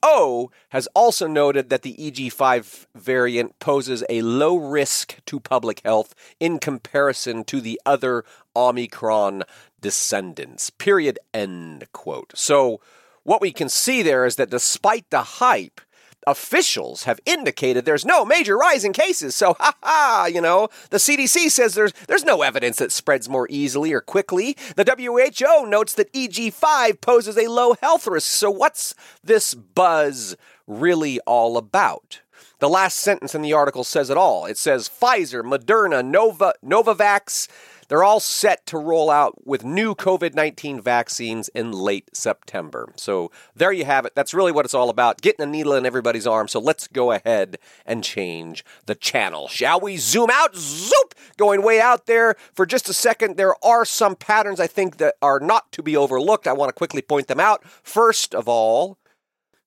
WHO 0.00 0.50
has 0.70 0.86
also 0.94 1.26
noted 1.26 1.68
that 1.68 1.82
the 1.82 1.94
EG5 1.94 2.86
variant 2.94 3.58
poses 3.58 4.02
a 4.08 4.22
low 4.22 4.56
risk 4.56 5.16
to 5.26 5.40
public 5.40 5.82
health 5.84 6.14
in 6.40 6.58
comparison 6.58 7.44
to 7.44 7.60
the 7.60 7.80
other 7.84 8.24
Omicron 8.56 9.42
descendants. 9.80 10.70
Period. 10.70 11.18
End 11.34 11.86
quote. 11.92 12.32
So, 12.34 12.80
what 13.28 13.42
we 13.42 13.52
can 13.52 13.68
see 13.68 14.02
there 14.02 14.24
is 14.24 14.36
that 14.36 14.48
despite 14.48 15.10
the 15.10 15.22
hype, 15.22 15.82
officials 16.26 17.02
have 17.02 17.20
indicated 17.26 17.84
there's 17.84 18.06
no 18.06 18.24
major 18.24 18.56
rise 18.56 18.84
in 18.84 18.94
cases. 18.94 19.34
So, 19.34 19.54
ha 19.60 19.74
ha, 19.82 20.28
you 20.32 20.40
know, 20.40 20.68
the 20.88 20.96
CDC 20.96 21.50
says 21.50 21.74
there's 21.74 21.92
there's 22.08 22.24
no 22.24 22.40
evidence 22.40 22.78
that 22.78 22.90
spreads 22.90 23.28
more 23.28 23.46
easily 23.50 23.92
or 23.92 24.00
quickly. 24.00 24.56
The 24.76 24.84
WHO 24.84 25.66
notes 25.66 25.92
that 25.94 26.10
EG5 26.14 27.02
poses 27.02 27.36
a 27.36 27.48
low 27.48 27.74
health 27.82 28.06
risk. 28.06 28.30
So, 28.30 28.50
what's 28.50 28.94
this 29.22 29.52
buzz 29.52 30.34
really 30.66 31.20
all 31.26 31.58
about? 31.58 32.22
The 32.60 32.68
last 32.70 32.96
sentence 32.96 33.34
in 33.34 33.42
the 33.42 33.52
article 33.52 33.84
says 33.84 34.08
it 34.08 34.16
all. 34.16 34.46
It 34.46 34.56
says 34.56 34.88
Pfizer, 34.88 35.42
Moderna, 35.42 36.02
Nova, 36.04 36.54
Novavax, 36.64 37.46
they're 37.88 38.04
all 38.04 38.20
set 38.20 38.66
to 38.66 38.78
roll 38.78 39.10
out 39.10 39.46
with 39.46 39.64
new 39.64 39.94
COVID 39.94 40.34
19 40.34 40.80
vaccines 40.80 41.48
in 41.48 41.72
late 41.72 42.10
September. 42.14 42.92
So 42.96 43.30
there 43.56 43.72
you 43.72 43.84
have 43.84 44.04
it. 44.04 44.14
That's 44.14 44.34
really 44.34 44.52
what 44.52 44.64
it's 44.64 44.74
all 44.74 44.90
about 44.90 45.20
getting 45.20 45.42
a 45.42 45.46
needle 45.46 45.72
in 45.74 45.86
everybody's 45.86 46.26
arm. 46.26 46.48
So 46.48 46.60
let's 46.60 46.86
go 46.86 47.12
ahead 47.12 47.58
and 47.86 48.04
change 48.04 48.64
the 48.86 48.94
channel. 48.94 49.48
Shall 49.48 49.80
we 49.80 49.96
zoom 49.96 50.30
out? 50.30 50.54
Zoop! 50.54 51.14
Going 51.36 51.62
way 51.62 51.80
out 51.80 52.06
there 52.06 52.36
for 52.52 52.66
just 52.66 52.88
a 52.88 52.94
second. 52.94 53.36
There 53.36 53.54
are 53.64 53.84
some 53.84 54.16
patterns 54.16 54.60
I 54.60 54.66
think 54.66 54.98
that 54.98 55.16
are 55.22 55.40
not 55.40 55.72
to 55.72 55.82
be 55.82 55.96
overlooked. 55.96 56.46
I 56.46 56.52
want 56.52 56.68
to 56.68 56.74
quickly 56.74 57.02
point 57.02 57.28
them 57.28 57.40
out. 57.40 57.64
First 57.82 58.34
of 58.34 58.48
all, 58.48 58.98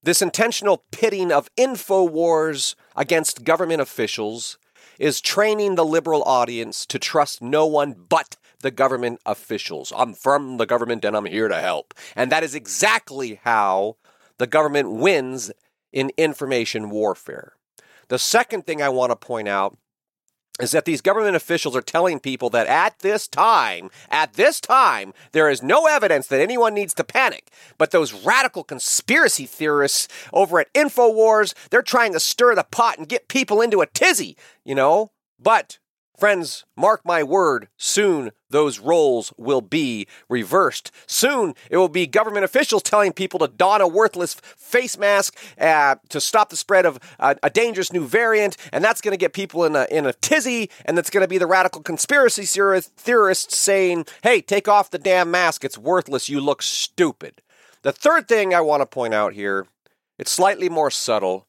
this 0.04 0.22
intentional 0.22 0.84
pitting 0.92 1.32
of 1.32 1.54
InfoWars 1.56 2.76
against 2.96 3.44
government 3.44 3.82
officials 3.82 4.58
is 5.00 5.22
training 5.22 5.76
the 5.76 5.86
liberal 5.86 6.24
audience 6.24 6.86
to 6.88 7.00
trust 7.00 7.42
no 7.42 7.66
one 7.66 7.96
but 8.10 8.38
the 8.62 8.72
government 8.72 9.20
officials. 9.26 9.92
I'm 9.96 10.14
from 10.14 10.58
the 10.58 10.66
government 10.66 11.04
and 11.06 11.16
I'm 11.16 11.26
here 11.26 11.48
to 11.48 11.60
help. 11.60 11.94
And 12.16 12.32
that 12.32 12.44
is 12.44 12.56
exactly 12.56 13.40
how 13.44 13.98
the 14.38 14.48
government 14.48 14.92
wins 14.92 15.52
in 15.92 16.12
information 16.18 16.90
warfare. 16.90 17.54
The 18.08 18.20
second 18.20 18.66
thing 18.66 18.82
I 18.82 18.90
want 18.90 19.12
to 19.12 19.16
point 19.16 19.48
out 19.48 19.78
is 20.60 20.72
that 20.72 20.86
these 20.86 21.02
government 21.02 21.36
officials 21.36 21.76
are 21.76 21.82
telling 21.82 22.20
people 22.20 22.50
that 22.50 22.68
at 22.68 23.00
this 23.00 23.28
time, 23.28 23.90
at 24.10 24.34
this 24.34 24.60
time, 24.60 25.14
there 25.32 25.50
is 25.50 25.64
no 25.64 25.88
evidence 25.88 26.28
that 26.28 26.42
anyone 26.42 26.74
needs 26.74 26.94
to 26.96 27.04
panic. 27.04 27.50
But 27.78 27.92
those 27.92 28.14
radical 28.14 28.64
conspiracy 28.64 29.46
theorists 29.46 30.08
over 30.34 30.60
at 30.60 30.74
InfoWars, 30.74 31.54
they're 31.70 31.82
trying 31.82 32.14
to 32.14 32.20
stir 32.20 32.56
the 32.56 32.64
pot 32.64 32.98
and 32.98 33.08
get 33.08 33.28
people 33.28 33.62
into 33.62 33.82
a 33.82 33.88
tizzy, 33.88 34.36
you 34.64 34.76
know? 34.76 35.12
But 35.40 35.80
Friends, 36.18 36.66
mark 36.78 37.02
my 37.04 37.24
word, 37.24 37.68
soon 37.78 38.32
those 38.50 38.80
roles 38.80 39.34
will 39.38 39.62
be 39.62 40.08
reversed. 40.30 40.92
Soon 41.08 41.56
it 41.70 41.78
will 41.78 41.90
be 41.90 42.06
government 42.06 42.46
officials 42.46 42.84
telling 42.84 43.12
people 43.12 43.40
to 43.40 43.48
don 43.48 43.82
a 43.82 43.88
worthless 43.88 44.36
face 44.36 45.00
mask 45.00 45.36
uh, 45.60 45.96
to 46.10 46.22
stop 46.22 46.50
the 46.50 46.56
spread 46.56 46.86
of 46.86 47.00
uh, 47.20 47.36
a 47.42 47.50
dangerous 47.50 47.92
new 47.92 48.06
variant, 48.06 48.56
and 48.72 48.84
that's 48.84 49.02
going 49.02 49.14
to 49.14 49.18
get 49.18 49.34
people 49.34 49.66
in 49.66 49.76
a, 49.76 49.88
in 49.90 50.06
a 50.06 50.14
tizzy, 50.14 50.70
and 50.86 50.96
that's 50.96 51.10
going 51.10 51.24
to 51.24 51.28
be 51.28 51.40
the 51.40 51.48
radical 51.48 51.82
conspiracy 51.82 52.44
theorists 52.46 53.58
saying, 53.58 54.06
hey, 54.22 54.42
take 54.42 54.68
off 54.68 54.92
the 54.92 55.00
damn 55.00 55.32
mask, 55.32 55.64
it's 55.64 55.78
worthless, 55.78 56.30
you 56.30 56.40
look 56.40 56.62
stupid. 56.62 57.42
The 57.82 57.92
third 57.92 58.28
thing 58.28 58.54
I 58.54 58.62
want 58.62 58.82
to 58.82 58.86
point 58.86 59.16
out 59.16 59.34
here, 59.34 59.66
it's 60.20 60.30
slightly 60.30 60.70
more 60.70 60.92
subtle, 60.92 61.48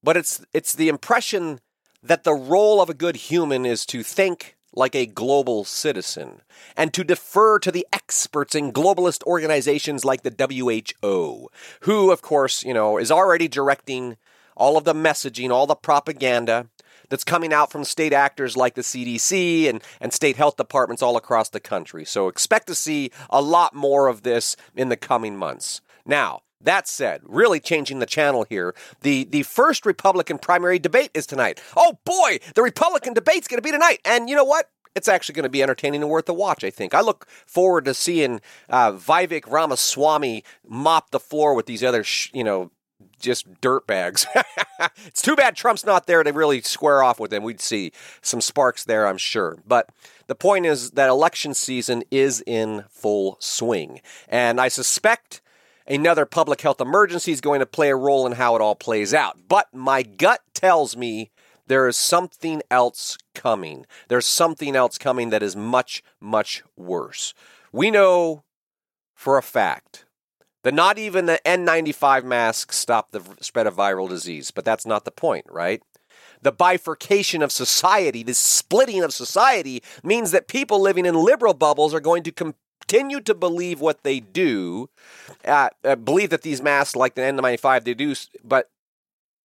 but 0.00 0.16
it's, 0.16 0.44
it's 0.52 0.74
the 0.74 0.88
impression 0.88 1.60
that 2.02 2.24
the 2.24 2.34
role 2.34 2.80
of 2.80 2.90
a 2.90 2.94
good 2.94 3.16
human 3.16 3.64
is 3.64 3.86
to 3.86 4.02
think, 4.02 4.56
like 4.74 4.94
a 4.94 5.06
global 5.06 5.64
citizen 5.64 6.40
and 6.76 6.94
to 6.94 7.04
defer 7.04 7.58
to 7.58 7.70
the 7.70 7.86
experts 7.92 8.54
in 8.54 8.72
globalist 8.72 9.22
organizations 9.24 10.04
like 10.04 10.22
the 10.22 10.34
WHO, 11.02 11.48
who, 11.80 12.10
of 12.10 12.22
course, 12.22 12.64
you 12.64 12.72
know, 12.72 12.98
is 12.98 13.10
already 13.10 13.48
directing 13.48 14.16
all 14.56 14.76
of 14.76 14.84
the 14.84 14.94
messaging, 14.94 15.50
all 15.50 15.66
the 15.66 15.74
propaganda 15.74 16.68
that's 17.08 17.24
coming 17.24 17.52
out 17.52 17.70
from 17.70 17.84
state 17.84 18.12
actors 18.12 18.56
like 18.56 18.74
the 18.74 18.82
CDC 18.82 19.68
and, 19.68 19.82
and 20.00 20.12
state 20.12 20.36
health 20.36 20.56
departments 20.56 21.02
all 21.02 21.16
across 21.16 21.50
the 21.50 21.60
country. 21.60 22.04
So 22.04 22.28
expect 22.28 22.66
to 22.68 22.74
see 22.74 23.10
a 23.28 23.42
lot 23.42 23.74
more 23.74 24.08
of 24.08 24.22
this 24.22 24.56
in 24.74 24.88
the 24.88 24.96
coming 24.96 25.36
months. 25.36 25.82
Now, 26.06 26.40
that 26.64 26.88
said, 26.88 27.20
really 27.24 27.60
changing 27.60 27.98
the 27.98 28.06
channel 28.06 28.46
here, 28.48 28.74
the, 29.02 29.24
the 29.24 29.42
first 29.42 29.86
Republican 29.86 30.38
primary 30.38 30.78
debate 30.78 31.10
is 31.14 31.26
tonight. 31.26 31.60
Oh 31.76 31.98
boy, 32.04 32.38
the 32.54 32.62
Republican 32.62 33.14
debate's 33.14 33.48
going 33.48 33.58
to 33.58 33.62
be 33.62 33.72
tonight. 33.72 34.00
And 34.04 34.28
you 34.28 34.36
know 34.36 34.44
what? 34.44 34.70
It's 34.94 35.08
actually 35.08 35.34
going 35.34 35.44
to 35.44 35.48
be 35.48 35.62
entertaining 35.62 36.02
and 36.02 36.10
worth 36.10 36.28
a 36.28 36.34
watch, 36.34 36.64
I 36.64 36.70
think. 36.70 36.94
I 36.94 37.00
look 37.00 37.26
forward 37.46 37.86
to 37.86 37.94
seeing 37.94 38.40
uh, 38.68 38.92
Vivek 38.92 39.50
Ramaswamy 39.50 40.44
mop 40.68 41.10
the 41.10 41.20
floor 41.20 41.54
with 41.54 41.66
these 41.66 41.82
other, 41.82 42.04
sh- 42.04 42.30
you 42.34 42.44
know, 42.44 42.70
just 43.18 43.60
dirt 43.60 43.86
bags. 43.86 44.26
it's 45.06 45.22
too 45.22 45.34
bad 45.34 45.56
Trump's 45.56 45.86
not 45.86 46.06
there 46.06 46.22
to 46.22 46.32
really 46.32 46.60
square 46.60 47.02
off 47.02 47.18
with 47.18 47.32
him. 47.32 47.42
We'd 47.42 47.60
see 47.60 47.92
some 48.20 48.40
sparks 48.40 48.84
there, 48.84 49.06
I'm 49.06 49.16
sure. 49.16 49.58
But 49.66 49.88
the 50.26 50.34
point 50.34 50.66
is 50.66 50.92
that 50.92 51.08
election 51.08 51.54
season 51.54 52.02
is 52.10 52.42
in 52.46 52.84
full 52.90 53.36
swing. 53.40 54.00
And 54.28 54.60
I 54.60 54.68
suspect 54.68 55.40
another 55.86 56.26
public 56.26 56.60
health 56.60 56.80
emergency 56.80 57.32
is 57.32 57.40
going 57.40 57.60
to 57.60 57.66
play 57.66 57.90
a 57.90 57.96
role 57.96 58.26
in 58.26 58.32
how 58.32 58.56
it 58.56 58.62
all 58.62 58.74
plays 58.74 59.12
out. 59.12 59.40
But 59.48 59.72
my 59.72 60.02
gut 60.02 60.40
tells 60.54 60.96
me 60.96 61.30
there 61.66 61.88
is 61.88 61.96
something 61.96 62.62
else 62.70 63.16
coming. 63.34 63.86
There's 64.08 64.26
something 64.26 64.76
else 64.76 64.98
coming 64.98 65.30
that 65.30 65.42
is 65.42 65.56
much, 65.56 66.02
much 66.20 66.62
worse. 66.76 67.34
We 67.72 67.90
know 67.90 68.44
for 69.14 69.38
a 69.38 69.42
fact 69.42 70.04
that 70.62 70.74
not 70.74 70.98
even 70.98 71.26
the 71.26 71.40
N95 71.44 72.24
masks 72.24 72.76
stop 72.76 73.10
the 73.10 73.22
spread 73.40 73.66
of 73.66 73.76
viral 73.76 74.08
disease, 74.08 74.50
but 74.50 74.64
that's 74.64 74.86
not 74.86 75.04
the 75.04 75.10
point, 75.10 75.46
right? 75.48 75.82
The 76.42 76.52
bifurcation 76.52 77.42
of 77.42 77.52
society, 77.52 78.22
the 78.22 78.34
splitting 78.34 79.02
of 79.02 79.12
society, 79.12 79.82
means 80.02 80.32
that 80.32 80.48
people 80.48 80.80
living 80.80 81.06
in 81.06 81.14
liberal 81.14 81.54
bubbles 81.54 81.94
are 81.94 82.00
going 82.00 82.22
to 82.24 82.32
continue 82.92 83.22
to 83.22 83.34
believe 83.34 83.80
what 83.80 84.02
they 84.02 84.20
do, 84.20 84.90
uh, 85.46 85.70
uh, 85.82 85.96
believe 85.96 86.28
that 86.28 86.42
these 86.42 86.60
masks, 86.60 86.94
like 86.94 87.14
the 87.14 87.22
N95, 87.22 87.84
they 87.84 87.94
do, 87.94 88.14
but 88.44 88.70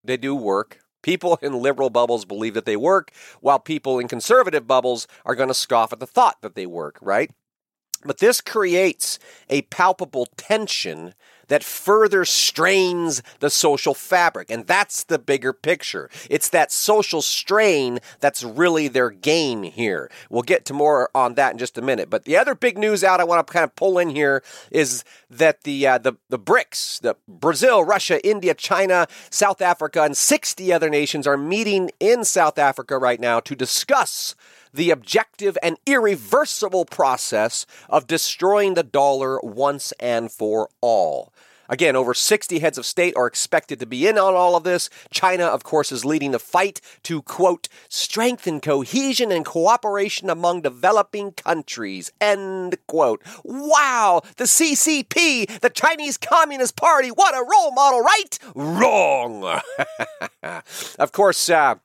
they 0.03 0.17
do 0.17 0.35
work. 0.35 0.81
People 1.01 1.39
in 1.41 1.53
liberal 1.53 1.89
bubbles 1.89 2.25
believe 2.25 2.55
that 2.55 2.65
they 2.65 2.75
work, 2.75 3.11
while 3.39 3.57
people 3.57 3.99
in 3.99 4.09
conservative 4.09 4.67
bubbles 4.67 5.07
are 5.23 5.33
going 5.33 5.47
to 5.47 5.53
scoff 5.53 5.93
at 5.93 6.01
the 6.01 6.05
thought 6.05 6.41
that 6.41 6.55
they 6.55 6.65
work, 6.65 6.97
right? 7.01 7.31
But 8.03 8.17
this 8.17 8.41
creates 8.41 9.17
a 9.49 9.61
palpable 9.63 10.27
tension 10.35 11.13
that 11.47 11.63
further 11.63 12.25
strains 12.25 13.21
the 13.39 13.49
social 13.49 13.93
fabric. 13.93 14.49
And 14.51 14.67
that's 14.67 15.03
the 15.03 15.19
bigger 15.19 15.53
picture. 15.53 16.09
It's 16.29 16.49
that 16.49 16.71
social 16.71 17.21
strain 17.21 17.99
that's 18.19 18.43
really 18.43 18.87
their 18.87 19.09
game 19.09 19.63
here. 19.63 20.09
We'll 20.29 20.41
get 20.43 20.65
to 20.65 20.73
more 20.73 21.09
on 21.15 21.35
that 21.35 21.51
in 21.53 21.57
just 21.57 21.77
a 21.77 21.81
minute. 21.81 22.09
But 22.09 22.25
the 22.25 22.37
other 22.37 22.55
big 22.55 22.77
news 22.77 23.03
out 23.03 23.19
I 23.19 23.23
want 23.23 23.45
to 23.45 23.51
kind 23.51 23.63
of 23.63 23.75
pull 23.75 23.97
in 23.97 24.09
here 24.09 24.43
is 24.71 25.03
that 25.29 25.63
the, 25.63 25.87
uh, 25.87 25.97
the, 25.97 26.13
the 26.29 26.39
BRICS, 26.39 27.01
the 27.01 27.15
Brazil, 27.27 27.83
Russia, 27.83 28.25
India, 28.27 28.53
China, 28.53 29.07
South 29.29 29.61
Africa, 29.61 30.03
and 30.03 30.15
60 30.15 30.71
other 30.73 30.89
nations 30.89 31.27
are 31.27 31.37
meeting 31.37 31.91
in 31.99 32.23
South 32.23 32.57
Africa 32.57 32.97
right 32.97 33.19
now 33.19 33.39
to 33.39 33.55
discuss 33.55 34.35
the 34.77 34.91
objective 34.91 35.57
and 35.61 35.77
irreversible 35.85 36.85
process 36.85 37.65
of 37.89 38.07
destroying 38.07 38.75
the 38.75 38.83
dollar 38.83 39.39
once 39.41 39.91
and 39.99 40.31
for 40.31 40.69
all. 40.81 41.33
Again, 41.69 41.95
over 41.95 42.13
60 42.13 42.59
heads 42.59 42.77
of 42.77 42.85
state 42.85 43.13
are 43.17 43.27
expected 43.27 43.79
to 43.79 43.85
be 43.85 44.07
in 44.07 44.17
on 44.17 44.35
all 44.35 44.55
of 44.55 44.63
this. 44.63 44.89
China, 45.11 45.45
of 45.45 45.63
course, 45.63 45.91
is 45.91 46.05
leading 46.05 46.31
the 46.31 46.39
fight 46.39 46.79
to, 47.03 47.21
quote, 47.23 47.67
strengthen 47.89 48.61
cohesion 48.61 49.31
and 49.31 49.43
cooperation 49.43 50.29
among 50.29 50.61
developing 50.61 51.31
countries, 51.31 52.11
end 52.21 52.77
quote. 52.87 53.21
Wow, 53.43 54.21
the 54.37 54.45
CCP, 54.45 55.59
the 55.59 55.69
Chinese 55.69 56.17
Communist 56.17 56.77
Party, 56.77 57.09
what 57.09 57.35
a 57.35 57.45
role 57.45 57.71
model, 57.73 58.01
right? 58.01 58.39
Wrong. 58.55 59.59
of 60.99 61.11
course, 61.11 61.49
uh, 61.49 61.75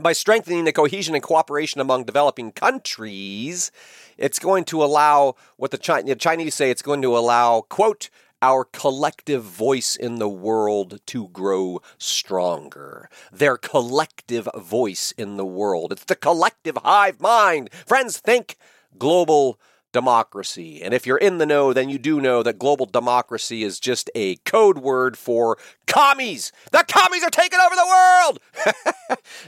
by 0.00 0.12
strengthening 0.12 0.64
the 0.64 0.72
cohesion 0.72 1.14
and 1.14 1.22
cooperation 1.22 1.80
among 1.80 2.04
developing 2.04 2.52
countries, 2.52 3.70
it's 4.18 4.38
going 4.38 4.64
to 4.64 4.82
allow 4.82 5.36
what 5.56 5.70
the, 5.70 6.02
the 6.04 6.16
Chinese 6.16 6.54
say, 6.54 6.70
it's 6.70 6.82
going 6.82 7.02
to 7.02 7.16
allow, 7.16 7.62
quote, 7.62 8.10
our 8.42 8.64
collective 8.64 9.42
voice 9.42 9.96
in 9.96 10.16
the 10.16 10.28
world 10.28 11.00
to 11.06 11.28
grow 11.28 11.80
stronger. 11.96 13.08
Their 13.32 13.56
collective 13.56 14.48
voice 14.56 15.12
in 15.16 15.36
the 15.36 15.46
world. 15.46 15.92
It's 15.92 16.04
the 16.04 16.16
collective 16.16 16.76
hive 16.84 17.20
mind. 17.20 17.70
Friends, 17.86 18.18
think 18.18 18.56
global 18.98 19.58
democracy. 19.94 20.82
And 20.82 20.92
if 20.92 21.06
you're 21.06 21.16
in 21.16 21.38
the 21.38 21.46
know, 21.46 21.72
then 21.72 21.88
you 21.88 21.98
do 21.98 22.20
know 22.20 22.42
that 22.42 22.58
global 22.58 22.84
democracy 22.84 23.62
is 23.62 23.78
just 23.80 24.10
a 24.14 24.34
code 24.44 24.78
word 24.78 25.16
for 25.16 25.56
commies. 25.86 26.52
The 26.72 26.84
commies 26.86 27.22
are 27.22 27.30
taking 27.30 27.60
over 27.64 27.74
the 27.76 27.86
world. 27.86 28.40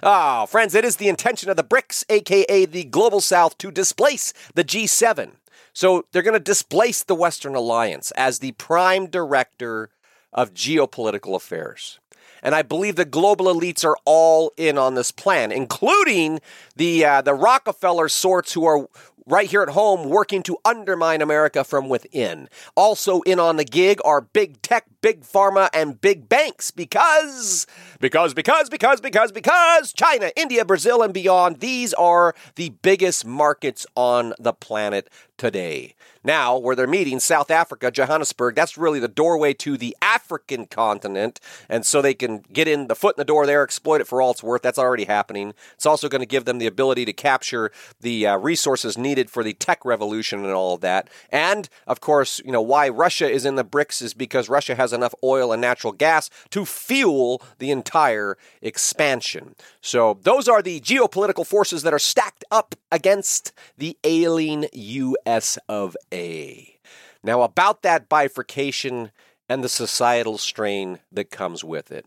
oh, 0.04 0.46
friends, 0.48 0.74
it 0.74 0.84
is 0.84 0.96
the 0.96 1.08
intention 1.08 1.50
of 1.50 1.56
the 1.56 1.64
BRICS, 1.64 2.04
aka 2.08 2.64
the 2.64 2.84
Global 2.84 3.20
South, 3.20 3.58
to 3.58 3.72
displace 3.72 4.32
the 4.54 4.64
G7. 4.64 5.32
So 5.72 6.06
they're 6.12 6.22
going 6.22 6.34
to 6.34 6.40
displace 6.40 7.02
the 7.02 7.16
Western 7.16 7.56
Alliance 7.56 8.12
as 8.12 8.38
the 8.38 8.52
prime 8.52 9.08
director 9.08 9.90
of 10.32 10.54
geopolitical 10.54 11.34
affairs. 11.34 11.98
And 12.42 12.54
I 12.54 12.62
believe 12.62 12.94
the 12.94 13.04
global 13.04 13.46
elites 13.46 13.84
are 13.84 13.96
all 14.04 14.52
in 14.56 14.78
on 14.78 14.94
this 14.94 15.10
plan, 15.10 15.50
including 15.50 16.40
the 16.76 17.04
uh, 17.04 17.20
the 17.20 17.34
Rockefeller 17.34 18.08
sorts 18.08 18.52
who 18.52 18.64
are 18.64 18.86
right 19.26 19.50
here 19.50 19.62
at 19.62 19.70
home 19.70 20.08
working 20.08 20.42
to 20.44 20.56
undermine 20.64 21.20
America 21.20 21.64
from 21.64 21.88
within. 21.88 22.48
Also 22.76 23.20
in 23.22 23.40
on 23.40 23.56
the 23.56 23.64
gig 23.64 23.98
are 24.04 24.20
big 24.20 24.62
tech, 24.62 24.86
big 25.00 25.22
pharma, 25.22 25.68
and 25.74 26.00
big 26.00 26.28
banks 26.28 26.70
because, 26.70 27.66
because, 28.00 28.34
because, 28.34 28.68
because, 28.70 29.00
because, 29.00 29.32
because 29.32 29.92
China, 29.92 30.30
India, 30.36 30.64
Brazil, 30.64 31.02
and 31.02 31.12
beyond, 31.12 31.60
these 31.60 31.92
are 31.94 32.34
the 32.54 32.70
biggest 32.82 33.26
markets 33.26 33.86
on 33.96 34.32
the 34.38 34.52
planet 34.52 35.10
today. 35.36 35.94
Now, 36.26 36.58
where 36.58 36.74
they're 36.74 36.88
meeting, 36.88 37.20
South 37.20 37.52
Africa, 37.52 37.92
Johannesburg, 37.92 38.56
that's 38.56 38.76
really 38.76 38.98
the 38.98 39.06
doorway 39.06 39.54
to 39.54 39.76
the 39.76 39.96
African 40.02 40.66
continent. 40.66 41.38
And 41.68 41.86
so 41.86 42.02
they 42.02 42.14
can 42.14 42.42
get 42.52 42.66
in 42.66 42.88
the 42.88 42.96
foot 42.96 43.16
in 43.16 43.20
the 43.20 43.24
door 43.24 43.46
there, 43.46 43.62
exploit 43.62 44.00
it 44.00 44.08
for 44.08 44.20
all 44.20 44.32
it's 44.32 44.42
worth. 44.42 44.62
That's 44.62 44.78
already 44.78 45.04
happening. 45.04 45.54
It's 45.74 45.86
also 45.86 46.08
going 46.08 46.22
to 46.22 46.26
give 46.26 46.44
them 46.44 46.58
the 46.58 46.66
ability 46.66 47.04
to 47.04 47.12
capture 47.12 47.70
the 48.00 48.26
uh, 48.26 48.38
resources 48.38 48.98
needed 48.98 49.15
for 49.30 49.42
the 49.42 49.54
tech 49.54 49.84
revolution 49.84 50.44
and 50.44 50.52
all 50.52 50.74
of 50.74 50.80
that. 50.82 51.08
And, 51.30 51.68
of 51.86 52.00
course, 52.00 52.40
you 52.44 52.52
know, 52.52 52.62
why 52.62 52.88
Russia 52.88 53.28
is 53.28 53.44
in 53.44 53.56
the 53.56 53.64
BRICS 53.64 54.02
is 54.02 54.14
because 54.14 54.48
Russia 54.48 54.74
has 54.74 54.92
enough 54.92 55.14
oil 55.24 55.52
and 55.52 55.60
natural 55.60 55.92
gas 55.92 56.30
to 56.50 56.64
fuel 56.64 57.42
the 57.58 57.70
entire 57.70 58.36
expansion. 58.60 59.54
So 59.80 60.18
those 60.22 60.48
are 60.48 60.62
the 60.62 60.80
geopolitical 60.80 61.46
forces 61.46 61.82
that 61.82 61.94
are 61.94 61.98
stacked 61.98 62.44
up 62.50 62.74
against 62.92 63.52
the 63.78 63.96
ailing 64.04 64.68
US 64.72 65.58
of 65.68 65.96
A. 66.12 66.78
Now, 67.22 67.42
about 67.42 67.82
that 67.82 68.08
bifurcation 68.08 69.10
and 69.48 69.64
the 69.64 69.68
societal 69.68 70.38
strain 70.38 71.00
that 71.10 71.30
comes 71.30 71.64
with 71.64 71.90
it. 71.90 72.06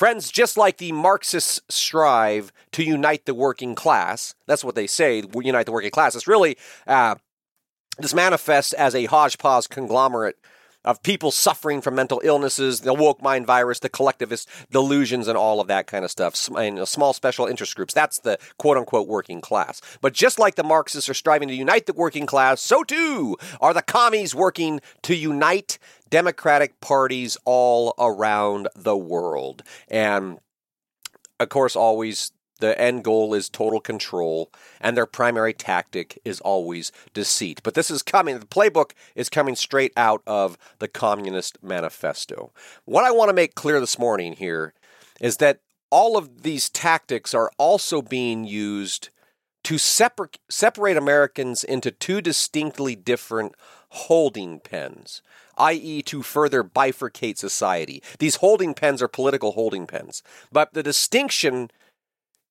Friends, 0.00 0.30
just 0.30 0.56
like 0.56 0.78
the 0.78 0.92
Marxists 0.92 1.60
strive 1.68 2.54
to 2.72 2.82
unite 2.82 3.26
the 3.26 3.34
working 3.34 3.74
class, 3.74 4.34
that's 4.46 4.64
what 4.64 4.74
they 4.74 4.86
say, 4.86 5.22
unite 5.34 5.66
the 5.66 5.72
working 5.72 5.90
class. 5.90 6.14
It's 6.14 6.26
really, 6.26 6.56
uh, 6.86 7.16
this 7.98 8.14
manifests 8.14 8.72
as 8.72 8.94
a 8.94 9.04
hodgepodge 9.04 9.68
conglomerate 9.68 10.38
of 10.84 11.02
people 11.02 11.30
suffering 11.30 11.80
from 11.80 11.94
mental 11.94 12.20
illnesses, 12.24 12.80
the 12.80 12.94
woke 12.94 13.22
mind 13.22 13.46
virus, 13.46 13.80
the 13.80 13.88
collectivist 13.88 14.48
delusions, 14.70 15.28
and 15.28 15.36
all 15.36 15.60
of 15.60 15.68
that 15.68 15.86
kind 15.86 16.04
of 16.04 16.10
stuff. 16.10 16.48
And 16.56 16.78
uh, 16.78 16.86
small 16.86 17.12
special 17.12 17.46
interest 17.46 17.76
groups. 17.76 17.94
That's 17.94 18.20
the 18.20 18.38
quote 18.58 18.76
unquote 18.76 19.08
working 19.08 19.40
class. 19.40 19.80
But 20.00 20.12
just 20.12 20.38
like 20.38 20.54
the 20.54 20.64
Marxists 20.64 21.08
are 21.08 21.14
striving 21.14 21.48
to 21.48 21.54
unite 21.54 21.86
the 21.86 21.92
working 21.92 22.26
class, 22.26 22.60
so 22.60 22.82
too 22.82 23.36
are 23.60 23.74
the 23.74 23.82
commies 23.82 24.34
working 24.34 24.80
to 25.02 25.14
unite 25.14 25.78
democratic 26.08 26.80
parties 26.80 27.36
all 27.44 27.94
around 27.98 28.68
the 28.74 28.96
world. 28.96 29.62
And 29.88 30.38
of 31.38 31.48
course, 31.48 31.76
always 31.76 32.32
the 32.60 32.78
end 32.80 33.04
goal 33.04 33.34
is 33.34 33.48
total 33.48 33.80
control, 33.80 34.50
and 34.80 34.96
their 34.96 35.06
primary 35.06 35.52
tactic 35.52 36.18
is 36.24 36.40
always 36.40 36.92
deceit. 37.12 37.60
But 37.62 37.74
this 37.74 37.90
is 37.90 38.02
coming, 38.02 38.38
the 38.38 38.46
playbook 38.46 38.92
is 39.14 39.28
coming 39.28 39.56
straight 39.56 39.92
out 39.96 40.22
of 40.26 40.56
the 40.78 40.88
Communist 40.88 41.62
Manifesto. 41.62 42.52
What 42.84 43.04
I 43.04 43.10
want 43.10 43.28
to 43.28 43.34
make 43.34 43.54
clear 43.54 43.80
this 43.80 43.98
morning 43.98 44.34
here 44.34 44.74
is 45.20 45.38
that 45.38 45.60
all 45.90 46.16
of 46.16 46.42
these 46.42 46.70
tactics 46.70 47.34
are 47.34 47.50
also 47.58 48.00
being 48.00 48.44
used 48.44 49.10
to 49.64 49.76
separ- 49.76 50.30
separate 50.48 50.96
Americans 50.96 51.64
into 51.64 51.90
two 51.90 52.20
distinctly 52.20 52.94
different 52.96 53.54
holding 53.90 54.60
pens, 54.60 55.20
i.e., 55.58 56.02
to 56.02 56.22
further 56.22 56.62
bifurcate 56.64 57.36
society. 57.36 58.02
These 58.18 58.36
holding 58.36 58.72
pens 58.72 59.02
are 59.02 59.08
political 59.08 59.52
holding 59.52 59.86
pens. 59.86 60.22
But 60.52 60.72
the 60.72 60.82
distinction 60.82 61.70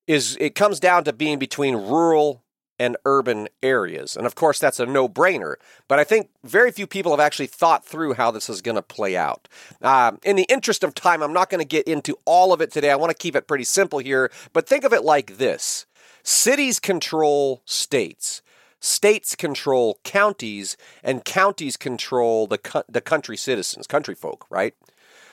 is 0.10 0.36
it 0.40 0.56
comes 0.56 0.80
down 0.80 1.04
to 1.04 1.14
being 1.14 1.38
between 1.38 1.76
rural 1.76 2.44
and 2.80 2.98
urban 3.06 3.48
areas. 3.62 4.16
And 4.16 4.26
of 4.26 4.34
course, 4.34 4.58
that's 4.58 4.80
a 4.80 4.86
no 4.86 5.08
brainer. 5.08 5.56
But 5.88 6.00
I 6.00 6.04
think 6.04 6.30
very 6.44 6.72
few 6.72 6.88
people 6.88 7.12
have 7.12 7.20
actually 7.20 7.48
thought 7.48 7.86
through 7.86 8.14
how 8.14 8.32
this 8.32 8.50
is 8.50 8.64
going 8.64 8.76
to 8.76 8.82
play 8.82 9.16
out. 9.16 9.48
Uh, 9.82 10.14
in 10.24 10.36
the 10.36 10.48
interest 10.50 10.84
of 10.84 10.96
time, 10.96 11.22
I'm 11.22 11.34
not 11.34 11.52
going 11.52 11.60
to 11.60 11.68
get 11.68 11.88
into 11.88 12.18
all 12.26 12.54
of 12.54 12.62
it 12.62 12.72
today. 12.72 12.90
I 12.90 12.96
want 12.96 13.12
to 13.12 13.18
keep 13.18 13.36
it 13.36 13.48
pretty 13.48 13.66
simple 13.66 14.00
here. 14.00 14.32
But 14.52 14.66
think 14.66 14.84
of 14.84 14.94
it 14.94 15.04
like 15.04 15.38
this 15.38 15.86
cities 16.24 16.80
control 16.80 17.62
states. 17.66 18.42
States 18.82 19.36
control 19.36 20.00
counties, 20.06 20.78
and 21.04 21.26
counties 21.26 21.76
control 21.76 22.48
the, 22.48 22.84
the 22.88 23.02
country 23.02 23.36
citizens, 23.36 23.86
country 23.86 24.16
folk, 24.16 24.46
right? 24.50 24.74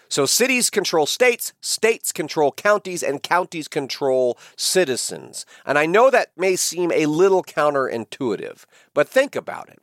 So 0.08 0.26
cities 0.26 0.70
control 0.70 1.06
states, 1.06 1.52
states 1.60 2.12
control 2.12 2.52
counties, 2.52 3.02
and 3.02 3.22
counties 3.22 3.68
control 3.68 4.38
citizens. 4.56 5.46
And 5.64 5.78
I 5.78 5.86
know 5.86 6.10
that 6.10 6.30
may 6.36 6.56
seem 6.56 6.92
a 6.92 7.06
little 7.06 7.42
counterintuitive, 7.42 8.64
but 8.94 9.08
think 9.08 9.34
about 9.34 9.68
it. 9.68 9.80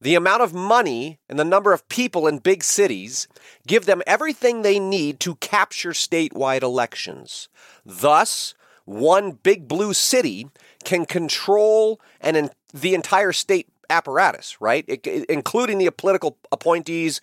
The 0.00 0.16
amount 0.16 0.42
of 0.42 0.52
money 0.52 1.18
and 1.28 1.38
the 1.38 1.44
number 1.44 1.72
of 1.72 1.88
people 1.88 2.26
in 2.26 2.38
big 2.38 2.62
cities 2.62 3.26
give 3.66 3.86
them 3.86 4.02
everything 4.06 4.60
they 4.60 4.78
need 4.78 5.18
to 5.20 5.36
capture 5.36 5.92
statewide 5.92 6.62
elections. 6.62 7.48
Thus, 7.86 8.54
one 8.84 9.32
big 9.32 9.66
blue 9.66 9.94
city 9.94 10.48
can 10.84 11.06
control 11.06 12.00
and 12.20 12.50
the 12.74 12.94
entire 12.94 13.32
state 13.32 13.68
apparatus, 13.88 14.60
right? 14.60 14.84
It, 14.88 15.06
including 15.06 15.78
the 15.78 15.90
political 15.90 16.36
appointees 16.52 17.20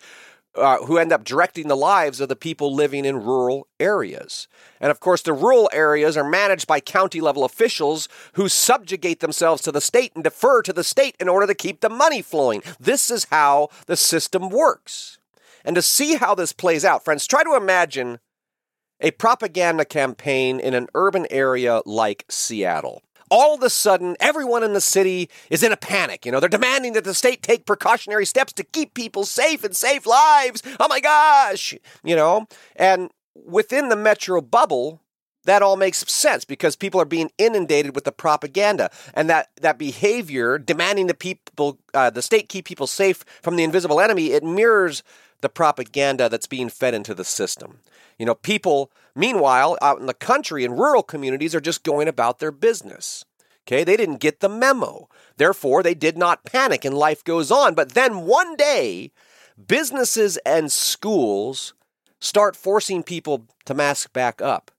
uh, 0.54 0.78
who 0.78 0.98
end 0.98 1.12
up 1.12 1.24
directing 1.24 1.68
the 1.68 1.76
lives 1.76 2.20
of 2.20 2.28
the 2.28 2.36
people 2.36 2.74
living 2.74 3.04
in 3.04 3.22
rural 3.22 3.66
areas. 3.80 4.48
And 4.80 4.90
of 4.90 5.00
course, 5.00 5.22
the 5.22 5.32
rural 5.32 5.70
areas 5.72 6.16
are 6.16 6.28
managed 6.28 6.66
by 6.66 6.80
county 6.80 7.20
level 7.20 7.44
officials 7.44 8.08
who 8.34 8.48
subjugate 8.48 9.20
themselves 9.20 9.62
to 9.62 9.72
the 9.72 9.80
state 9.80 10.12
and 10.14 10.24
defer 10.24 10.62
to 10.62 10.72
the 10.72 10.84
state 10.84 11.16
in 11.18 11.28
order 11.28 11.46
to 11.46 11.54
keep 11.54 11.80
the 11.80 11.88
money 11.88 12.22
flowing. 12.22 12.62
This 12.78 13.10
is 13.10 13.26
how 13.30 13.70
the 13.86 13.96
system 13.96 14.50
works. 14.50 15.18
And 15.64 15.76
to 15.76 15.82
see 15.82 16.16
how 16.16 16.34
this 16.34 16.52
plays 16.52 16.84
out, 16.84 17.04
friends, 17.04 17.26
try 17.26 17.44
to 17.44 17.54
imagine 17.54 18.18
a 19.00 19.12
propaganda 19.12 19.84
campaign 19.84 20.60
in 20.60 20.74
an 20.74 20.88
urban 20.94 21.26
area 21.30 21.82
like 21.86 22.24
Seattle 22.28 23.02
all 23.32 23.54
of 23.54 23.62
a 23.62 23.70
sudden, 23.70 24.14
everyone 24.20 24.62
in 24.62 24.74
the 24.74 24.80
city 24.80 25.30
is 25.48 25.62
in 25.62 25.72
a 25.72 25.76
panic. 25.76 26.26
You 26.26 26.32
know, 26.32 26.38
they're 26.38 26.50
demanding 26.50 26.92
that 26.92 27.04
the 27.04 27.14
state 27.14 27.42
take 27.42 27.64
precautionary 27.64 28.26
steps 28.26 28.52
to 28.52 28.62
keep 28.62 28.92
people 28.92 29.24
safe 29.24 29.64
and 29.64 29.74
save 29.74 30.04
lives. 30.04 30.62
Oh 30.78 30.86
my 30.86 31.00
gosh! 31.00 31.74
You 32.04 32.14
know, 32.14 32.46
and 32.76 33.10
within 33.34 33.88
the 33.88 33.96
metro 33.96 34.42
bubble, 34.42 35.00
that 35.44 35.62
all 35.62 35.76
makes 35.76 35.98
sense 36.12 36.44
because 36.44 36.76
people 36.76 37.00
are 37.00 37.06
being 37.06 37.30
inundated 37.38 37.94
with 37.94 38.04
the 38.04 38.12
propaganda 38.12 38.90
and 39.14 39.30
that, 39.30 39.48
that 39.62 39.78
behavior 39.78 40.58
demanding 40.58 41.06
the 41.06 41.14
people 41.14 41.78
uh, 41.94 42.10
the 42.10 42.22
state 42.22 42.50
keep 42.50 42.66
people 42.66 42.86
safe 42.86 43.24
from 43.40 43.56
the 43.56 43.64
invisible 43.64 44.00
enemy 44.00 44.32
it 44.32 44.44
mirrors 44.44 45.02
the 45.40 45.48
propaganda 45.48 46.28
that's 46.28 46.46
being 46.46 46.68
fed 46.68 46.94
into 46.94 47.12
the 47.14 47.24
system 47.24 47.80
you 48.18 48.26
know 48.26 48.36
people 48.36 48.92
Meanwhile, 49.14 49.76
out 49.82 50.00
in 50.00 50.06
the 50.06 50.14
country 50.14 50.64
and 50.64 50.78
rural 50.78 51.02
communities 51.02 51.54
are 51.54 51.60
just 51.60 51.82
going 51.82 52.08
about 52.08 52.38
their 52.38 52.52
business. 52.52 53.24
Okay, 53.66 53.84
they 53.84 53.96
didn't 53.96 54.16
get 54.16 54.40
the 54.40 54.48
memo. 54.48 55.08
Therefore, 55.36 55.82
they 55.82 55.94
did 55.94 56.16
not 56.16 56.44
panic 56.44 56.84
and 56.84 56.96
life 56.96 57.22
goes 57.22 57.50
on. 57.50 57.74
But 57.74 57.92
then 57.92 58.22
one 58.26 58.56
day, 58.56 59.12
businesses 59.66 60.36
and 60.38 60.72
schools 60.72 61.74
start 62.20 62.56
forcing 62.56 63.02
people 63.02 63.46
to 63.66 63.74
mask 63.74 64.12
back 64.12 64.40
up. 64.42 64.70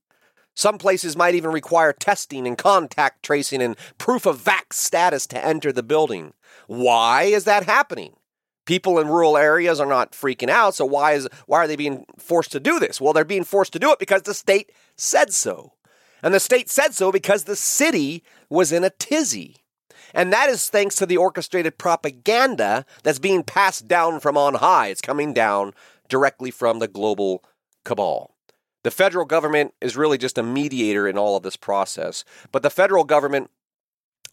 Some 0.55 0.77
places 0.77 1.15
might 1.15 1.35
even 1.35 1.51
require 1.51 1.93
testing 1.93 2.45
and 2.45 2.57
contact 2.57 3.23
tracing 3.23 3.61
and 3.61 3.75
proof 3.97 4.25
of 4.25 4.43
vax 4.43 4.73
status 4.73 5.25
to 5.27 5.43
enter 5.43 5.71
the 5.71 5.81
building. 5.81 6.33
Why 6.67 7.23
is 7.23 7.45
that 7.45 7.65
happening? 7.65 8.15
People 8.65 8.99
in 8.99 9.07
rural 9.07 9.37
areas 9.37 9.79
are 9.79 9.87
not 9.87 10.11
freaking 10.11 10.49
out. 10.49 10.75
So 10.75 10.85
why 10.85 11.13
is 11.13 11.27
why 11.45 11.59
are 11.59 11.67
they 11.67 11.75
being 11.75 12.05
forced 12.17 12.51
to 12.53 12.59
do 12.59 12.79
this? 12.79 13.01
Well, 13.01 13.13
they're 13.13 13.25
being 13.25 13.43
forced 13.43 13.73
to 13.73 13.79
do 13.79 13.91
it 13.91 13.99
because 13.99 14.23
the 14.23 14.33
state 14.33 14.71
said 14.95 15.33
so. 15.33 15.73
And 16.21 16.33
the 16.33 16.39
state 16.39 16.69
said 16.69 16.93
so 16.93 17.11
because 17.11 17.43
the 17.43 17.55
city 17.55 18.23
was 18.49 18.71
in 18.71 18.83
a 18.83 18.89
tizzy. 18.89 19.57
And 20.13 20.31
that 20.31 20.49
is 20.49 20.67
thanks 20.67 20.95
to 20.97 21.05
the 21.05 21.17
orchestrated 21.17 21.77
propaganda 21.77 22.85
that's 23.03 23.19
being 23.19 23.43
passed 23.43 23.87
down 23.87 24.19
from 24.19 24.37
on 24.37 24.55
high. 24.55 24.87
It's 24.87 25.01
coming 25.01 25.33
down 25.33 25.73
directly 26.07 26.51
from 26.51 26.79
the 26.79 26.87
global 26.87 27.43
cabal. 27.83 28.35
The 28.83 28.91
federal 28.91 29.25
government 29.25 29.73
is 29.81 29.97
really 29.97 30.17
just 30.17 30.37
a 30.37 30.43
mediator 30.43 31.07
in 31.07 31.17
all 31.17 31.35
of 31.35 31.43
this 31.43 31.55
process. 31.55 32.23
But 32.51 32.63
the 32.63 32.69
federal 32.69 33.05
government 33.05 33.49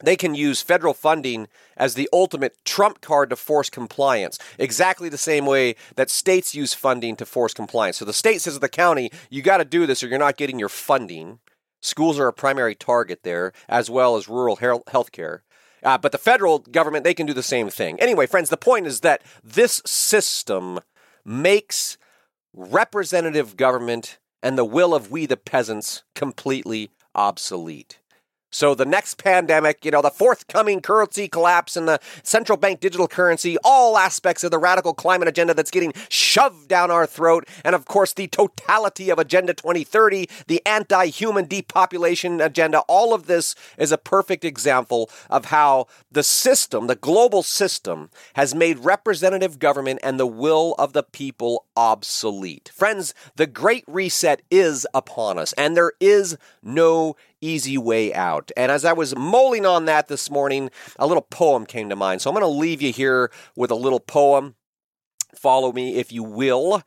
they 0.02 0.16
can 0.16 0.34
use 0.34 0.62
federal 0.62 0.94
funding 0.94 1.48
as 1.76 1.94
the 1.94 2.08
ultimate 2.12 2.56
trump 2.64 3.00
card 3.00 3.30
to 3.30 3.36
force 3.36 3.70
compliance, 3.70 4.38
exactly 4.58 5.08
the 5.08 5.18
same 5.18 5.46
way 5.46 5.76
that 5.96 6.10
states 6.10 6.54
use 6.54 6.74
funding 6.74 7.16
to 7.16 7.26
force 7.26 7.54
compliance. 7.54 7.98
So 7.98 8.04
the 8.04 8.12
state 8.12 8.40
says 8.40 8.54
to 8.54 8.60
the 8.60 8.68
county, 8.68 9.10
you 9.28 9.42
got 9.42 9.58
to 9.58 9.64
do 9.64 9.86
this 9.86 10.02
or 10.02 10.08
you're 10.08 10.18
not 10.18 10.36
getting 10.36 10.58
your 10.58 10.68
funding. 10.68 11.38
Schools 11.80 12.18
are 12.18 12.28
a 12.28 12.32
primary 12.32 12.74
target 12.74 13.20
there, 13.22 13.52
as 13.68 13.88
well 13.88 14.16
as 14.16 14.28
rural 14.28 14.56
health 14.56 15.12
care. 15.12 15.42
Uh, 15.82 15.96
but 15.96 16.12
the 16.12 16.18
federal 16.18 16.58
government, 16.58 17.04
they 17.04 17.14
can 17.14 17.26
do 17.26 17.32
the 17.32 17.42
same 17.42 17.70
thing. 17.70 17.98
Anyway, 18.00 18.26
friends, 18.26 18.50
the 18.50 18.56
point 18.56 18.86
is 18.86 19.00
that 19.00 19.22
this 19.42 19.80
system 19.86 20.80
makes 21.24 21.96
representative 22.52 23.56
government 23.56 24.18
and 24.42 24.58
the 24.58 24.64
will 24.64 24.94
of 24.94 25.10
we 25.10 25.26
the 25.26 25.36
peasants 25.36 26.02
completely 26.14 26.90
obsolete. 27.14 27.98
So 28.50 28.74
the 28.74 28.84
next 28.84 29.14
pandemic, 29.14 29.84
you 29.84 29.90
know, 29.90 30.02
the 30.02 30.10
forthcoming 30.10 30.80
currency 30.80 31.28
collapse 31.28 31.76
and 31.76 31.86
the 31.86 32.00
central 32.22 32.58
bank 32.58 32.80
digital 32.80 33.06
currency, 33.06 33.56
all 33.62 33.96
aspects 33.96 34.42
of 34.42 34.50
the 34.50 34.58
radical 34.58 34.92
climate 34.92 35.28
agenda 35.28 35.54
that's 35.54 35.70
getting 35.70 35.92
shoved 36.08 36.68
down 36.68 36.90
our 36.90 37.06
throat, 37.06 37.48
and 37.64 37.74
of 37.74 37.84
course 37.84 38.12
the 38.12 38.26
totality 38.26 39.10
of 39.10 39.18
Agenda 39.18 39.54
2030, 39.54 40.28
the 40.48 40.60
anti-human 40.66 41.46
depopulation 41.46 42.40
agenda, 42.40 42.80
all 42.88 43.14
of 43.14 43.26
this 43.26 43.54
is 43.78 43.92
a 43.92 43.98
perfect 43.98 44.44
example 44.44 45.08
of 45.28 45.46
how 45.46 45.86
the 46.10 46.22
system, 46.22 46.86
the 46.86 46.96
global 46.96 47.42
system, 47.42 48.10
has 48.34 48.54
made 48.54 48.78
representative 48.80 49.58
government 49.58 50.00
and 50.02 50.18
the 50.18 50.26
will 50.26 50.74
of 50.78 50.92
the 50.92 51.02
people 51.02 51.66
obsolete. 51.76 52.70
Friends, 52.74 53.14
the 53.36 53.46
great 53.46 53.84
reset 53.86 54.42
is 54.50 54.86
upon 54.92 55.38
us, 55.38 55.52
and 55.54 55.76
there 55.76 55.92
is 56.00 56.36
no 56.62 57.16
easy 57.40 57.78
way 57.78 58.12
out. 58.14 58.50
And 58.56 58.70
as 58.70 58.84
I 58.84 58.92
was 58.92 59.16
mulling 59.16 59.66
on 59.66 59.84
that 59.86 60.08
this 60.08 60.30
morning, 60.30 60.70
a 60.98 61.06
little 61.06 61.22
poem 61.22 61.66
came 61.66 61.88
to 61.88 61.96
mind. 61.96 62.22
So 62.22 62.30
I'm 62.30 62.34
going 62.34 62.42
to 62.42 62.58
leave 62.58 62.82
you 62.82 62.92
here 62.92 63.30
with 63.56 63.70
a 63.70 63.76
little 63.76 64.00
poem. 64.00 64.54
Follow 65.34 65.72
me 65.72 65.96
if 65.96 66.12
you 66.12 66.22
will. 66.22 66.82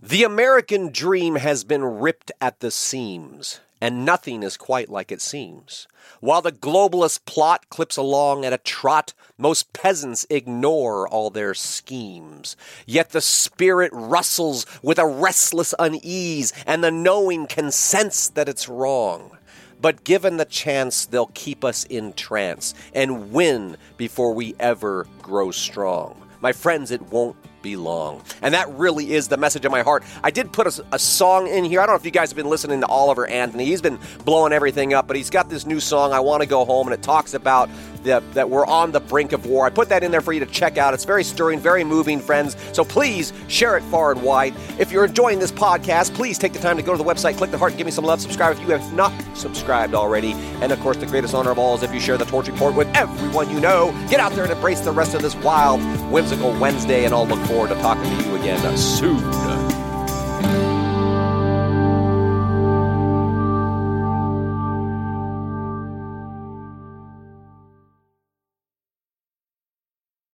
The 0.00 0.24
American 0.24 0.92
dream 0.92 1.36
has 1.36 1.64
been 1.64 1.84
ripped 1.84 2.30
at 2.40 2.60
the 2.60 2.70
seams 2.70 3.60
and 3.80 4.04
nothing 4.04 4.42
is 4.42 4.56
quite 4.56 4.88
like 4.88 5.12
it 5.12 5.20
seems. 5.20 5.86
While 6.20 6.42
the 6.42 6.52
globalist 6.52 7.24
plot 7.26 7.68
clips 7.68 7.96
along 7.96 8.44
at 8.44 8.52
a 8.52 8.58
trot, 8.58 9.14
most 9.36 9.72
peasants 9.72 10.26
ignore 10.30 11.08
all 11.08 11.30
their 11.30 11.54
schemes. 11.54 12.56
Yet 12.86 13.10
the 13.10 13.20
spirit 13.20 13.90
rustles 13.92 14.66
with 14.82 14.98
a 14.98 15.06
restless 15.06 15.74
unease, 15.78 16.52
and 16.66 16.82
the 16.82 16.90
knowing 16.90 17.46
can 17.46 17.70
sense 17.70 18.28
that 18.30 18.48
it's 18.48 18.68
wrong. 18.68 19.36
But 19.80 20.04
given 20.04 20.36
the 20.36 20.44
chance, 20.44 21.06
they'll 21.06 21.30
keep 21.34 21.64
us 21.64 21.84
in 21.84 22.12
trance 22.14 22.74
and 22.92 23.32
win 23.32 23.76
before 23.96 24.34
we 24.34 24.54
ever 24.58 25.06
grow 25.22 25.50
strong. 25.50 26.20
My 26.40 26.52
friends, 26.52 26.90
it 26.90 27.02
won't 27.12 27.36
be 27.68 27.76
long. 27.76 28.22
And 28.40 28.54
that 28.54 28.68
really 28.70 29.12
is 29.12 29.28
the 29.28 29.36
message 29.36 29.64
of 29.64 29.72
my 29.72 29.82
heart. 29.82 30.02
I 30.24 30.30
did 30.30 30.52
put 30.52 30.66
a, 30.66 30.84
a, 30.92 30.98
song 30.98 31.48
in 31.48 31.64
here. 31.64 31.80
I 31.80 31.86
don't 31.86 31.92
know 31.94 31.98
if 31.98 32.04
you 32.04 32.10
guys 32.10 32.30
have 32.30 32.36
been 32.36 32.48
listening 32.48 32.80
to 32.80 32.86
Oliver 32.86 33.26
Anthony. 33.26 33.66
He's 33.66 33.82
been 33.82 33.98
blowing 34.24 34.52
everything 34.52 34.94
up, 34.94 35.06
but 35.06 35.16
he's 35.16 35.30
got 35.30 35.50
this 35.50 35.66
new 35.66 35.80
song, 35.80 36.12
I 36.12 36.20
Want 36.20 36.42
to 36.42 36.48
Go 36.48 36.64
Home, 36.64 36.86
and 36.86 36.94
it 36.94 37.02
talks 37.02 37.34
about 37.34 37.68
the, 38.04 38.22
that 38.32 38.48
we're 38.48 38.66
on 38.66 38.92
the 38.92 39.00
brink 39.00 39.32
of 39.32 39.46
war. 39.46 39.66
I 39.66 39.70
put 39.70 39.88
that 39.90 40.02
in 40.02 40.10
there 40.10 40.20
for 40.20 40.32
you 40.32 40.40
to 40.40 40.46
check 40.46 40.78
out. 40.78 40.94
It's 40.94 41.04
very 41.04 41.24
stirring, 41.24 41.60
very 41.60 41.84
moving, 41.84 42.20
friends. 42.20 42.56
So 42.72 42.84
please 42.84 43.32
share 43.48 43.76
it 43.76 43.82
far 43.84 44.12
and 44.12 44.22
wide. 44.22 44.54
If 44.78 44.92
you're 44.92 45.04
enjoying 45.04 45.38
this 45.38 45.52
podcast, 45.52 46.14
please 46.14 46.38
take 46.38 46.52
the 46.52 46.58
time 46.58 46.76
to 46.76 46.82
go 46.82 46.92
to 46.92 46.98
the 46.98 47.08
website, 47.08 47.36
click 47.36 47.50
the 47.50 47.58
heart, 47.58 47.76
give 47.76 47.86
me 47.86 47.90
some 47.90 48.04
love. 48.04 48.20
Subscribe 48.20 48.56
if 48.56 48.62
you 48.62 48.68
have 48.70 48.92
not 48.94 49.12
subscribed 49.36 49.94
already. 49.94 50.32
And 50.62 50.72
of 50.72 50.80
course, 50.80 50.96
the 50.96 51.06
greatest 51.06 51.34
honor 51.34 51.50
of 51.50 51.58
all 51.58 51.74
is 51.74 51.82
if 51.82 51.92
you 51.92 52.00
share 52.00 52.16
the 52.16 52.24
Torch 52.24 52.48
Report 52.48 52.74
with 52.74 52.88
everyone 52.96 53.50
you 53.50 53.60
know. 53.60 53.92
Get 54.08 54.20
out 54.20 54.32
there 54.32 54.44
and 54.44 54.52
embrace 54.52 54.80
the 54.80 54.92
rest 54.92 55.14
of 55.14 55.22
this 55.22 55.34
wild, 55.36 55.80
whimsical 56.10 56.58
Wednesday, 56.58 57.04
and 57.04 57.14
I'll 57.14 57.26
look 57.26 57.40
forward 57.58 57.74
to 57.74 57.82
talking 57.82 58.04
to 58.04 58.24
you 58.24 58.36
again 58.36 58.78
soon. 58.78 59.67